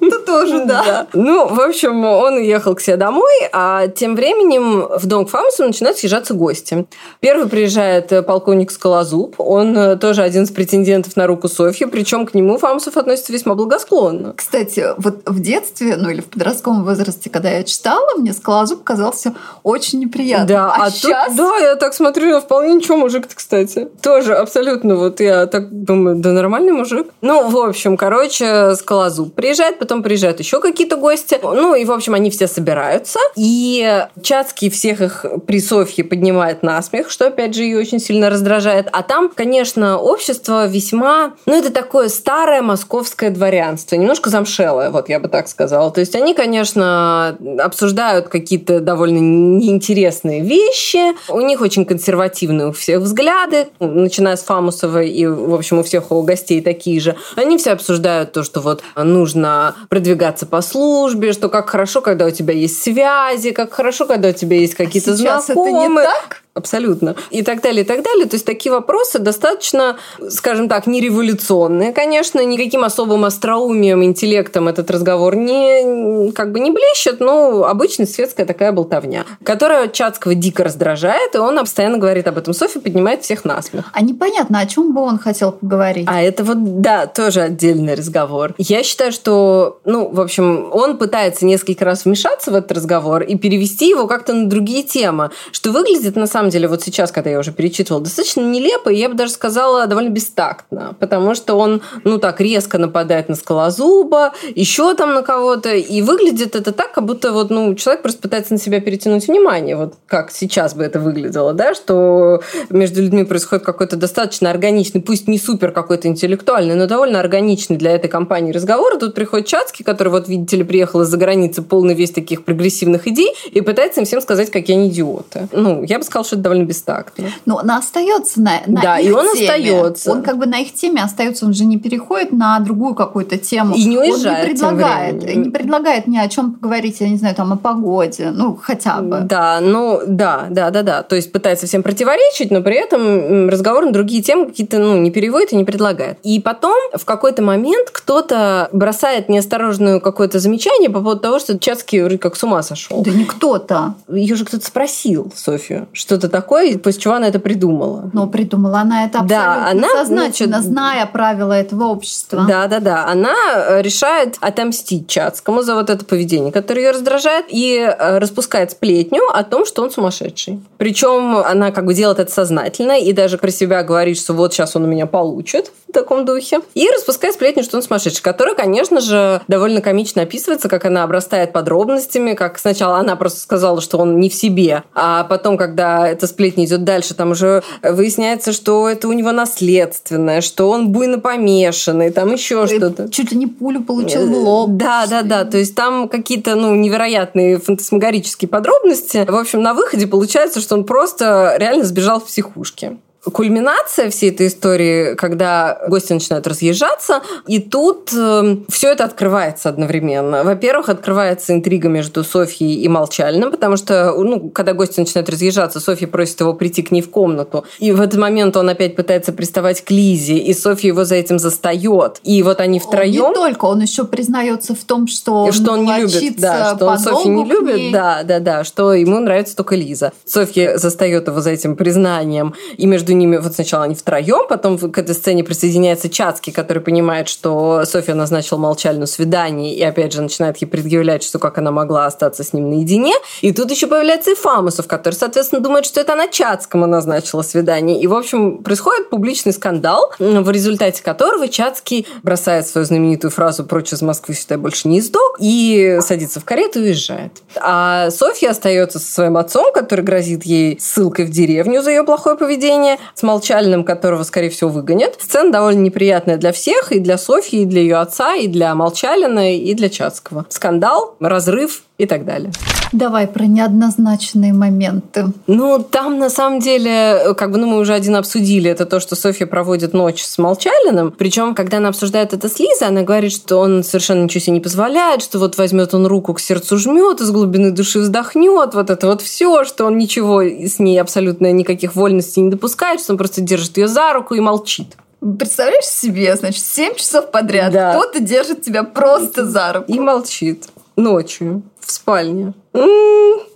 Тут 0.00 0.24
тоже, 0.24 0.64
да. 0.64 0.84
да. 0.84 1.06
Ну, 1.12 1.48
в 1.48 1.60
общем, 1.60 2.04
он 2.04 2.34
уехал 2.34 2.74
к 2.74 2.80
себе 2.80 2.96
домой, 2.96 3.32
а 3.52 3.88
тем 3.88 4.14
временем 4.14 4.86
в 4.98 5.06
дом 5.06 5.26
к 5.26 5.30
Фамусу 5.30 5.64
начинают 5.64 5.98
съезжаться 5.98 6.34
гости. 6.34 6.86
Первый 7.20 7.48
приезжает 7.48 8.12
э, 8.12 8.22
полковник 8.22 8.70
Скалозуб, 8.70 9.34
он 9.38 9.76
э, 9.76 9.96
тоже 9.96 10.22
один 10.22 10.44
из 10.44 10.50
претендентов 10.50 11.16
на 11.16 11.26
руку 11.26 11.48
Софьи, 11.48 11.86
причем 11.86 12.26
к 12.26 12.34
нему 12.34 12.58
Фамусов 12.58 12.96
относится 12.96 13.32
весьма 13.32 13.54
благосклонно. 13.54 14.34
Кстати, 14.34 14.86
вот 14.98 15.22
в 15.26 15.40
детстве, 15.40 15.96
ну 15.96 16.10
или 16.10 16.20
в 16.20 16.26
подростковом 16.26 16.84
возрасте, 16.84 17.30
когда 17.30 17.50
я 17.50 17.64
читала, 17.64 18.16
мне 18.16 18.32
Скалозуб 18.32 18.84
казался 18.84 19.34
очень 19.62 20.00
неприятным. 20.00 20.48
Да, 20.48 20.74
а, 20.74 20.84
а 20.84 20.90
сейчас... 20.90 21.28
Тут, 21.28 21.36
да, 21.36 21.56
я 21.58 21.76
так 21.76 21.94
смотрю, 21.94 22.40
вполне 22.40 22.74
ничего 22.74 22.96
мужик 22.96 23.26
кстати. 23.34 23.88
Тоже 24.02 24.34
абсолютно 24.34 24.96
вот 24.96 25.20
я 25.20 25.46
так 25.46 25.68
думаю, 25.70 26.16
да 26.16 26.32
нормальный 26.32 26.72
мужик. 26.72 27.08
Ну, 27.20 27.48
в 27.48 27.56
общем, 27.58 27.96
короче, 27.96 28.25
Скалозуб 28.32 29.34
приезжает, 29.34 29.78
потом 29.78 30.02
приезжают 30.02 30.40
еще 30.40 30.60
какие-то 30.60 30.96
гости. 30.96 31.38
Ну, 31.42 31.74
и, 31.74 31.84
в 31.84 31.92
общем, 31.92 32.14
они 32.14 32.30
все 32.30 32.46
собираются. 32.48 33.18
И 33.36 34.06
Чацкий 34.22 34.70
всех 34.70 35.00
их 35.00 35.24
при 35.46 35.60
Софье 35.60 36.04
поднимает 36.04 36.62
на 36.62 36.80
смех, 36.82 37.10
что, 37.10 37.26
опять 37.26 37.54
же, 37.54 37.62
ее 37.62 37.78
очень 37.78 38.00
сильно 38.00 38.30
раздражает. 38.30 38.88
А 38.92 39.02
там, 39.02 39.30
конечно, 39.34 39.98
общество 39.98 40.66
весьма... 40.66 41.34
Ну, 41.46 41.54
это 41.56 41.70
такое 41.70 42.08
старое 42.08 42.62
московское 42.62 43.30
дворянство. 43.30 43.96
Немножко 43.96 44.30
замшелое, 44.30 44.90
вот 44.90 45.08
я 45.08 45.20
бы 45.20 45.28
так 45.28 45.48
сказала. 45.48 45.90
То 45.90 46.00
есть 46.00 46.14
они, 46.14 46.34
конечно, 46.34 47.36
обсуждают 47.58 48.28
какие-то 48.28 48.80
довольно 48.80 49.18
неинтересные 49.18 50.40
вещи. 50.42 51.14
У 51.28 51.40
них 51.40 51.60
очень 51.60 51.84
консервативные 51.84 52.68
у 52.68 52.72
всех 52.72 53.00
взгляды, 53.00 53.68
начиная 53.80 54.36
с 54.36 54.42
Фамусовой 54.42 55.10
и, 55.10 55.26
в 55.26 55.54
общем, 55.54 55.78
у 55.78 55.82
всех 55.82 56.10
у 56.10 56.22
гостей 56.22 56.60
такие 56.60 57.00
же. 57.00 57.16
Они 57.36 57.58
все 57.58 57.72
обсуждают 57.72 58.15
то, 58.24 58.42
что 58.42 58.60
вот 58.60 58.82
нужно 58.96 59.76
продвигаться 59.88 60.46
по 60.46 60.60
службе, 60.62 61.32
что 61.32 61.48
как 61.48 61.68
хорошо, 61.70 62.00
когда 62.00 62.26
у 62.26 62.30
тебя 62.30 62.54
есть 62.54 62.82
связи, 62.82 63.50
как 63.50 63.72
хорошо, 63.72 64.06
когда 64.06 64.30
у 64.30 64.32
тебя 64.32 64.56
есть 64.58 64.74
какие-то 64.74 65.12
а 65.12 65.14
знакомые. 65.14 65.84
Это 65.84 65.88
не 65.88 66.02
так? 66.02 66.42
Абсолютно. 66.56 67.14
И 67.30 67.42
так 67.42 67.60
далее, 67.60 67.84
и 67.84 67.86
так 67.86 68.02
далее. 68.02 68.24
То 68.24 68.34
есть 68.34 68.46
такие 68.46 68.72
вопросы 68.72 69.18
достаточно, 69.18 69.98
скажем 70.30 70.70
так, 70.70 70.86
не 70.86 71.02
революционные, 71.02 71.92
конечно, 71.92 72.42
никаким 72.42 72.82
особым 72.82 73.26
остроумием, 73.26 74.02
интеллектом 74.02 74.66
этот 74.66 74.90
разговор 74.90 75.36
не, 75.36 76.32
как 76.32 76.52
бы 76.52 76.60
не 76.60 76.70
блещет, 76.70 77.20
но 77.20 77.64
обычная 77.64 78.06
светская 78.06 78.46
такая 78.46 78.72
болтовня, 78.72 79.26
которая 79.44 79.88
Чацкого 79.88 80.34
дико 80.34 80.64
раздражает, 80.64 81.34
и 81.34 81.38
он 81.38 81.58
постоянно 81.58 81.98
говорит 81.98 82.26
об 82.26 82.38
этом. 82.38 82.54
Софья 82.54 82.80
поднимает 82.80 83.22
всех 83.22 83.44
на 83.44 83.60
смех. 83.60 83.84
А 83.92 84.00
непонятно, 84.00 84.60
о 84.60 84.66
чем 84.66 84.94
бы 84.94 85.02
он 85.02 85.18
хотел 85.18 85.52
поговорить. 85.52 86.06
А 86.08 86.22
это 86.22 86.42
вот, 86.42 86.80
да, 86.80 87.06
тоже 87.06 87.42
отдельный 87.42 87.94
разговор. 87.94 88.54
Я 88.56 88.82
считаю, 88.82 89.12
что, 89.12 89.78
ну, 89.84 90.08
в 90.08 90.20
общем, 90.20 90.70
он 90.72 90.96
пытается 90.96 91.44
несколько 91.44 91.84
раз 91.84 92.06
вмешаться 92.06 92.50
в 92.50 92.54
этот 92.54 92.72
разговор 92.72 93.22
и 93.22 93.36
перевести 93.36 93.90
его 93.90 94.06
как-то 94.06 94.32
на 94.32 94.48
другие 94.48 94.82
темы, 94.82 95.30
что 95.52 95.72
выглядит 95.72 96.16
на 96.16 96.26
самом 96.26 96.45
самом 96.46 96.52
деле, 96.52 96.68
вот 96.68 96.82
сейчас, 96.82 97.10
когда 97.10 97.30
я 97.30 97.38
уже 97.38 97.52
перечитывала, 97.52 98.02
достаточно 98.02 98.40
нелепо, 98.40 98.88
и 98.88 98.96
я 98.96 99.08
бы 99.08 99.14
даже 99.14 99.32
сказала, 99.32 99.86
довольно 99.86 100.10
бестактно, 100.10 100.94
потому 101.00 101.34
что 101.34 101.54
он, 101.54 101.82
ну, 102.04 102.18
так 102.18 102.40
резко 102.40 102.78
нападает 102.78 103.28
на 103.28 103.34
скалозуба, 103.34 104.32
еще 104.54 104.94
там 104.94 105.14
на 105.14 105.22
кого-то, 105.22 105.74
и 105.74 106.02
выглядит 106.02 106.54
это 106.54 106.72
так, 106.72 106.92
как 106.92 107.04
будто 107.04 107.32
вот, 107.32 107.50
ну, 107.50 107.74
человек 107.74 108.02
просто 108.02 108.22
пытается 108.22 108.52
на 108.52 108.60
себя 108.60 108.80
перетянуть 108.80 109.26
внимание, 109.26 109.76
вот 109.76 109.94
как 110.06 110.30
сейчас 110.30 110.74
бы 110.74 110.84
это 110.84 111.00
выглядело, 111.00 111.52
да, 111.52 111.74
что 111.74 112.40
между 112.70 113.02
людьми 113.02 113.24
происходит 113.24 113.64
какой-то 113.64 113.96
достаточно 113.96 114.50
органичный, 114.50 115.00
пусть 115.00 115.26
не 115.26 115.38
супер 115.38 115.72
какой-то 115.72 116.06
интеллектуальный, 116.06 116.76
но 116.76 116.86
довольно 116.86 117.18
органичный 117.18 117.76
для 117.76 117.90
этой 117.90 118.08
компании 118.08 118.52
разговор. 118.52 118.96
Тут 118.98 119.14
приходит 119.14 119.48
Чацкий, 119.48 119.84
который, 119.84 120.08
вот, 120.08 120.28
видите 120.28 120.58
ли, 120.58 120.64
приехал 120.64 121.00
из-за 121.02 121.16
границы, 121.16 121.62
полный 121.62 121.94
весь 121.94 122.12
таких 122.12 122.44
прогрессивных 122.44 123.08
идей, 123.08 123.34
и 123.50 123.60
пытается 123.60 124.00
им 124.00 124.06
всем 124.06 124.20
сказать, 124.20 124.50
какие 124.50 124.76
они 124.76 124.88
идиоты. 124.88 125.48
Ну, 125.52 125.82
я 125.82 125.98
бы 125.98 126.04
сказала, 126.04 126.24
что 126.24 126.35
что 126.36 126.40
это 126.40 126.42
довольно 126.42 126.64
бестактно. 126.64 127.28
Но 127.44 127.56
он 127.56 127.70
остается 127.70 128.40
на, 128.40 128.60
на 128.66 128.82
да, 128.82 128.98
их 128.98 129.08
и 129.08 129.12
он 129.12 129.32
теме. 129.32 129.46
остается. 129.46 130.12
Он 130.12 130.22
как 130.22 130.38
бы 130.38 130.46
на 130.46 130.58
их 130.58 130.74
теме 130.74 131.02
остается, 131.02 131.46
он 131.46 131.52
же 131.52 131.64
не 131.64 131.78
переходит 131.78 132.32
на 132.32 132.58
другую 132.60 132.94
какую-то 132.94 133.38
тему. 133.38 133.74
И 133.74 133.84
не 133.84 133.98
уезжает. 133.98 134.38
Он 134.38 134.42
не 134.42 134.48
предлагает, 134.50 135.36
не 135.36 135.50
предлагает 135.50 136.06
ни 136.06 136.18
о 136.18 136.28
чем 136.28 136.52
поговорить, 136.52 137.00
я 137.00 137.08
не 137.08 137.16
знаю, 137.16 137.34
там 137.34 137.52
о 137.52 137.56
погоде, 137.56 138.30
ну 138.32 138.58
хотя 138.60 139.00
бы. 139.00 139.20
Да, 139.20 139.60
ну 139.60 140.00
да, 140.06 140.46
да, 140.50 140.70
да, 140.70 140.82
да. 140.82 141.02
То 141.02 141.16
есть 141.16 141.32
пытается 141.32 141.66
всем 141.66 141.82
противоречить, 141.82 142.50
но 142.50 142.62
при 142.62 142.76
этом 142.76 143.48
разговор 143.48 143.84
на 143.84 143.92
другие 143.92 144.22
темы 144.22 144.46
какие-то 144.46 144.78
ну 144.78 144.98
не 144.98 145.10
переводит 145.10 145.52
и 145.52 145.56
не 145.56 145.64
предлагает. 145.64 146.18
И 146.22 146.40
потом 146.40 146.76
в 146.94 147.04
какой-то 147.04 147.42
момент 147.42 147.90
кто-то 147.90 148.68
бросает 148.72 149.28
неосторожную 149.28 150.00
какое-то 150.00 150.38
замечание 150.38 150.90
по 150.90 151.00
поводу 151.00 151.20
того, 151.20 151.38
что 151.38 151.58
Чацкий 151.58 152.00
вроде 152.00 152.18
как 152.18 152.36
с 152.36 152.42
ума 152.42 152.62
сошел. 152.62 153.02
Да 153.02 153.10
не 153.10 153.24
кто-то. 153.24 153.94
Ее 154.08 154.34
же 154.36 154.44
кто-то 154.44 154.64
спросил, 154.64 155.32
Софию, 155.34 155.88
что-то 155.92 156.25
такое, 156.28 156.78
после 156.78 157.00
чего 157.00 157.14
она 157.14 157.28
это 157.28 157.38
придумала. 157.38 158.10
Но 158.12 158.26
придумала 158.26 158.80
она 158.80 159.04
это 159.04 159.20
абсолютно 159.20 159.36
да, 159.36 159.70
она, 159.70 159.88
сознательно, 159.88 160.60
значит, 160.60 160.72
зная 160.72 161.06
правила 161.06 161.52
этого 161.52 161.84
общества. 161.84 162.44
Да, 162.48 162.66
да, 162.66 162.80
да. 162.80 163.06
Она 163.06 163.34
э, 163.54 163.82
решает 163.82 164.36
отомстить 164.40 165.08
Чацкому 165.08 165.62
за 165.62 165.74
вот 165.74 165.90
это 165.90 166.04
поведение, 166.04 166.52
которое 166.52 166.82
ее 166.82 166.90
раздражает, 166.90 167.46
и 167.48 167.76
э, 167.76 168.18
распускает 168.18 168.72
сплетню 168.72 169.22
о 169.32 169.44
том, 169.44 169.66
что 169.66 169.82
он 169.82 169.90
сумасшедший. 169.90 170.60
Причем 170.78 171.36
она 171.36 171.70
как 171.70 171.86
бы 171.86 171.94
делает 171.94 172.18
это 172.18 172.32
сознательно 172.32 172.98
и 172.98 173.12
даже 173.12 173.38
про 173.38 173.50
себя 173.50 173.82
говорит, 173.82 174.18
что 174.18 174.32
вот 174.32 174.52
сейчас 174.52 174.76
он 174.76 174.84
у 174.84 174.86
меня 174.86 175.06
получит 175.06 175.72
в 175.88 175.92
таком 175.92 176.24
духе. 176.24 176.60
И 176.74 176.88
распускает 176.90 177.34
сплетню, 177.34 177.62
что 177.62 177.76
он 177.76 177.82
сумасшедший, 177.82 178.22
которая, 178.22 178.54
конечно 178.54 179.00
же, 179.00 179.40
довольно 179.48 179.80
комично 179.80 180.22
описывается, 180.22 180.68
как 180.68 180.84
она 180.84 181.04
обрастает 181.04 181.52
подробностями, 181.52 182.34
как 182.34 182.58
сначала 182.58 182.98
она 182.98 183.16
просто 183.16 183.40
сказала, 183.40 183.80
что 183.80 183.98
он 183.98 184.18
не 184.20 184.28
в 184.28 184.34
себе, 184.34 184.82
а 184.94 185.24
потом, 185.24 185.56
когда 185.56 186.14
эта 186.16 186.26
сплетня 186.26 186.64
идет 186.64 186.84
дальше, 186.84 187.14
там 187.14 187.32
уже 187.32 187.62
выясняется, 187.82 188.52
что 188.52 188.88
это 188.88 189.08
у 189.08 189.12
него 189.12 189.32
наследственное, 189.32 190.40
что 190.40 190.70
он 190.70 190.88
буйно 190.88 191.18
помешанный, 191.18 192.10
там 192.10 192.32
еще 192.32 192.66
что-то. 192.66 193.08
Чуть 193.08 193.32
ли 193.32 193.38
не 193.38 193.46
пулю 193.46 193.82
получил 193.82 194.26
в 194.26 194.32
лоб. 194.32 194.70
Да, 194.72 195.06
да, 195.06 195.22
да. 195.22 195.44
То 195.44 195.58
есть 195.58 195.74
там 195.74 196.08
какие-то 196.08 196.54
ну, 196.54 196.74
невероятные 196.74 197.58
фантасмагорические 197.58 198.48
подробности. 198.48 199.24
В 199.28 199.36
общем, 199.36 199.62
на 199.62 199.74
выходе 199.74 200.06
получается, 200.06 200.60
что 200.60 200.74
он 200.74 200.84
просто 200.84 201.56
реально 201.58 201.84
сбежал 201.84 202.20
в 202.20 202.26
психушке 202.26 202.96
кульминация 203.32 204.10
всей 204.10 204.30
этой 204.30 204.46
истории, 204.48 205.14
когда 205.14 205.80
гости 205.88 206.12
начинают 206.12 206.46
разъезжаться, 206.46 207.22
и 207.46 207.58
тут 207.58 208.12
э, 208.12 208.16
эм, 208.16 208.66
все 208.68 208.92
это 208.92 209.04
открывается 209.04 209.68
одновременно. 209.68 210.44
Во-первых, 210.44 210.88
открывается 210.88 211.52
интрига 211.52 211.88
между 211.88 212.24
Софьей 212.24 212.74
и 212.74 212.88
Молчальным, 212.88 213.50
потому 213.50 213.76
что, 213.76 214.12
ну, 214.16 214.50
когда 214.50 214.72
гости 214.74 215.00
начинают 215.00 215.28
разъезжаться, 215.28 215.80
Софья 215.80 216.06
просит 216.06 216.40
его 216.40 216.54
прийти 216.54 216.82
к 216.82 216.90
ней 216.90 217.02
в 217.02 217.10
комнату, 217.10 217.64
и 217.78 217.92
в 217.92 218.00
этот 218.00 218.20
момент 218.20 218.56
он 218.56 218.68
опять 218.68 218.96
пытается 218.96 219.32
приставать 219.32 219.82
к 219.82 219.90
Лизе, 219.90 220.36
и 220.36 220.54
Софья 220.54 220.88
его 220.88 221.04
за 221.04 221.16
этим 221.16 221.38
застает. 221.38 222.20
И 222.22 222.42
вот 222.42 222.60
они 222.60 222.78
втроем... 222.78 223.24
Он 223.24 223.30
не 223.30 223.34
только, 223.34 223.64
он 223.64 223.82
еще 223.82 224.04
признается 224.04 224.74
в 224.74 224.84
том, 224.84 225.06
что 225.06 225.44
он, 225.44 225.52
что 225.52 225.72
он 225.72 225.84
не 225.84 226.00
любит, 226.00 226.36
да, 226.38 226.74
что 226.74 226.86
он 226.86 226.98
Софью 226.98 227.32
не 227.32 227.44
любит, 227.44 227.92
да, 227.92 228.22
да, 228.22 228.40
да, 228.40 228.64
что 228.64 228.94
ему 228.94 229.18
нравится 229.18 229.56
только 229.56 229.74
Лиза. 229.74 230.12
Софья 230.24 230.78
застает 230.78 231.26
его 231.26 231.40
за 231.40 231.50
этим 231.50 231.76
признанием, 231.76 232.54
и 232.76 232.86
между 232.86 233.15
ними 233.16 233.36
вот 233.38 233.54
сначала 233.54 233.84
они 233.84 233.94
втроем, 233.94 234.46
потом 234.48 234.78
к 234.78 234.98
этой 234.98 235.14
сцене 235.14 235.44
присоединяется 235.44 236.08
Чацкий, 236.08 236.52
который 236.52 236.82
понимает, 236.82 237.28
что 237.28 237.84
Софья 237.84 238.14
назначила 238.14 238.58
молчальную 238.58 239.06
свидание, 239.06 239.74
и 239.74 239.82
опять 239.82 240.12
же 240.12 240.22
начинает 240.22 240.58
ей 240.58 240.68
предъявлять, 240.68 241.22
что 241.22 241.38
как 241.38 241.58
она 241.58 241.70
могла 241.70 242.06
остаться 242.06 242.44
с 242.44 242.52
ним 242.52 242.70
наедине. 242.70 243.14
И 243.40 243.52
тут 243.52 243.70
еще 243.70 243.86
появляется 243.86 244.32
и 244.32 244.34
Фамусов, 244.34 244.86
который, 244.86 245.14
соответственно, 245.14 245.62
думает, 245.62 245.86
что 245.86 246.00
это 246.00 246.12
она 246.12 246.28
Чацкому 246.28 246.86
назначила 246.86 247.42
свидание. 247.42 248.00
И, 248.00 248.06
в 248.06 248.14
общем, 248.14 248.58
происходит 248.58 249.10
публичный 249.10 249.52
скандал, 249.52 250.12
в 250.18 250.50
результате 250.50 251.02
которого 251.02 251.48
Чацкий 251.48 252.06
бросает 252.22 252.66
свою 252.66 252.84
знаменитую 252.84 253.30
фразу 253.30 253.64
«Прочь 253.64 253.92
из 253.92 254.02
Москвы, 254.02 254.34
сюда 254.34 254.58
больше 254.58 254.88
не 254.88 255.00
издох» 255.00 255.36
и 255.38 255.98
садится 256.00 256.40
в 256.40 256.44
карету 256.44 256.80
и 256.80 256.82
уезжает. 256.82 257.32
А 257.56 258.10
Софья 258.10 258.50
остается 258.50 258.98
со 258.98 259.12
своим 259.12 259.36
отцом, 259.36 259.72
который 259.72 260.04
грозит 260.04 260.44
ей 260.44 260.78
ссылкой 260.80 261.24
в 261.24 261.30
деревню 261.30 261.82
за 261.82 261.90
ее 261.90 262.04
плохое 262.04 262.36
поведение, 262.36 262.95
с 263.14 263.22
молчальным, 263.22 263.84
которого, 263.84 264.22
скорее 264.22 264.50
всего, 264.50 264.70
выгонят. 264.70 265.16
Сцена 265.20 265.52
довольно 265.52 265.80
неприятная 265.80 266.36
для 266.36 266.52
всех, 266.52 266.92
и 266.92 266.98
для 266.98 267.18
Софьи, 267.18 267.62
и 267.62 267.64
для 267.66 267.80
ее 267.80 267.96
отца, 267.96 268.34
и 268.34 268.46
для 268.46 268.74
Молчалина, 268.74 269.56
и 269.56 269.74
для 269.74 269.88
Чацкого. 269.88 270.46
Скандал, 270.48 271.16
разрыв, 271.20 271.82
и 271.98 272.06
так 272.06 272.24
далее. 272.24 272.52
Давай 272.92 273.26
про 273.26 273.46
неоднозначные 273.46 274.52
моменты. 274.52 275.26
Ну, 275.46 275.82
там 275.82 276.18
на 276.18 276.30
самом 276.30 276.60
деле, 276.60 277.34
как 277.36 277.50
бы, 277.50 277.58
ну, 277.58 277.66
мы 277.66 277.78
уже 277.78 277.94
один 277.94 278.16
обсудили, 278.16 278.70
это 278.70 278.86
то, 278.86 279.00
что 279.00 279.16
Софья 279.16 279.46
проводит 279.46 279.92
ночь 279.92 280.22
с 280.22 280.38
Молчалиным. 280.38 281.10
Причем, 281.10 281.54
когда 281.54 281.78
она 281.78 281.88
обсуждает 281.88 282.32
это 282.32 282.48
с 282.48 282.58
Лизой, 282.58 282.88
она 282.88 283.02
говорит, 283.02 283.32
что 283.32 283.58
он 283.58 283.82
совершенно 283.82 284.24
ничего 284.24 284.40
себе 284.40 284.54
не 284.54 284.60
позволяет, 284.60 285.22
что 285.22 285.38
вот 285.38 285.58
возьмет 285.58 285.94
он 285.94 286.06
руку 286.06 286.34
к 286.34 286.40
сердцу 286.40 286.78
жмет, 286.78 287.20
из 287.20 287.30
глубины 287.30 287.70
души 287.70 287.98
вздохнет, 287.98 288.74
вот 288.74 288.90
это 288.90 289.06
вот 289.06 289.22
все, 289.22 289.64
что 289.64 289.86
он 289.86 289.98
ничего 289.98 290.42
с 290.42 290.78
ней 290.78 291.00
абсолютно 291.00 291.50
никаких 291.52 291.96
вольностей 291.96 292.42
не 292.42 292.50
допускает, 292.50 293.00
что 293.00 293.12
он 293.12 293.18
просто 293.18 293.40
держит 293.40 293.76
ее 293.78 293.88
за 293.88 294.12
руку 294.12 294.34
и 294.34 294.40
молчит. 294.40 294.96
Представляешь 295.20 295.86
себе, 295.86 296.36
значит, 296.36 296.62
7 296.62 296.94
часов 296.94 297.30
подряд 297.30 297.72
да. 297.72 297.94
кто-то 297.94 298.20
держит 298.20 298.62
тебя 298.62 298.84
просто 298.84 299.44
за 299.44 299.72
руку. 299.72 299.92
И 299.92 299.98
молчит 299.98 300.66
ночью 300.96 301.62
в 301.86 301.92
спальне. 301.92 302.52
М-м, 302.74 303.46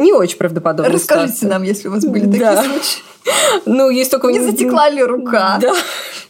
не 0.00 0.12
очень 0.12 0.38
правдоподобно. 0.38 0.92
Расскажите 0.92 1.28
ситуация. 1.34 1.50
нам, 1.50 1.62
если 1.62 1.88
у 1.88 1.92
вас 1.92 2.04
были 2.04 2.26
такие 2.26 2.40
да. 2.40 2.62
случаи. 2.62 3.02
Ну, 3.66 3.90
есть 3.90 4.10
только... 4.10 4.28
Не 4.28 4.40
затекла 4.40 4.88
ли 4.88 5.02
рука? 5.02 5.58
Да. 5.60 5.74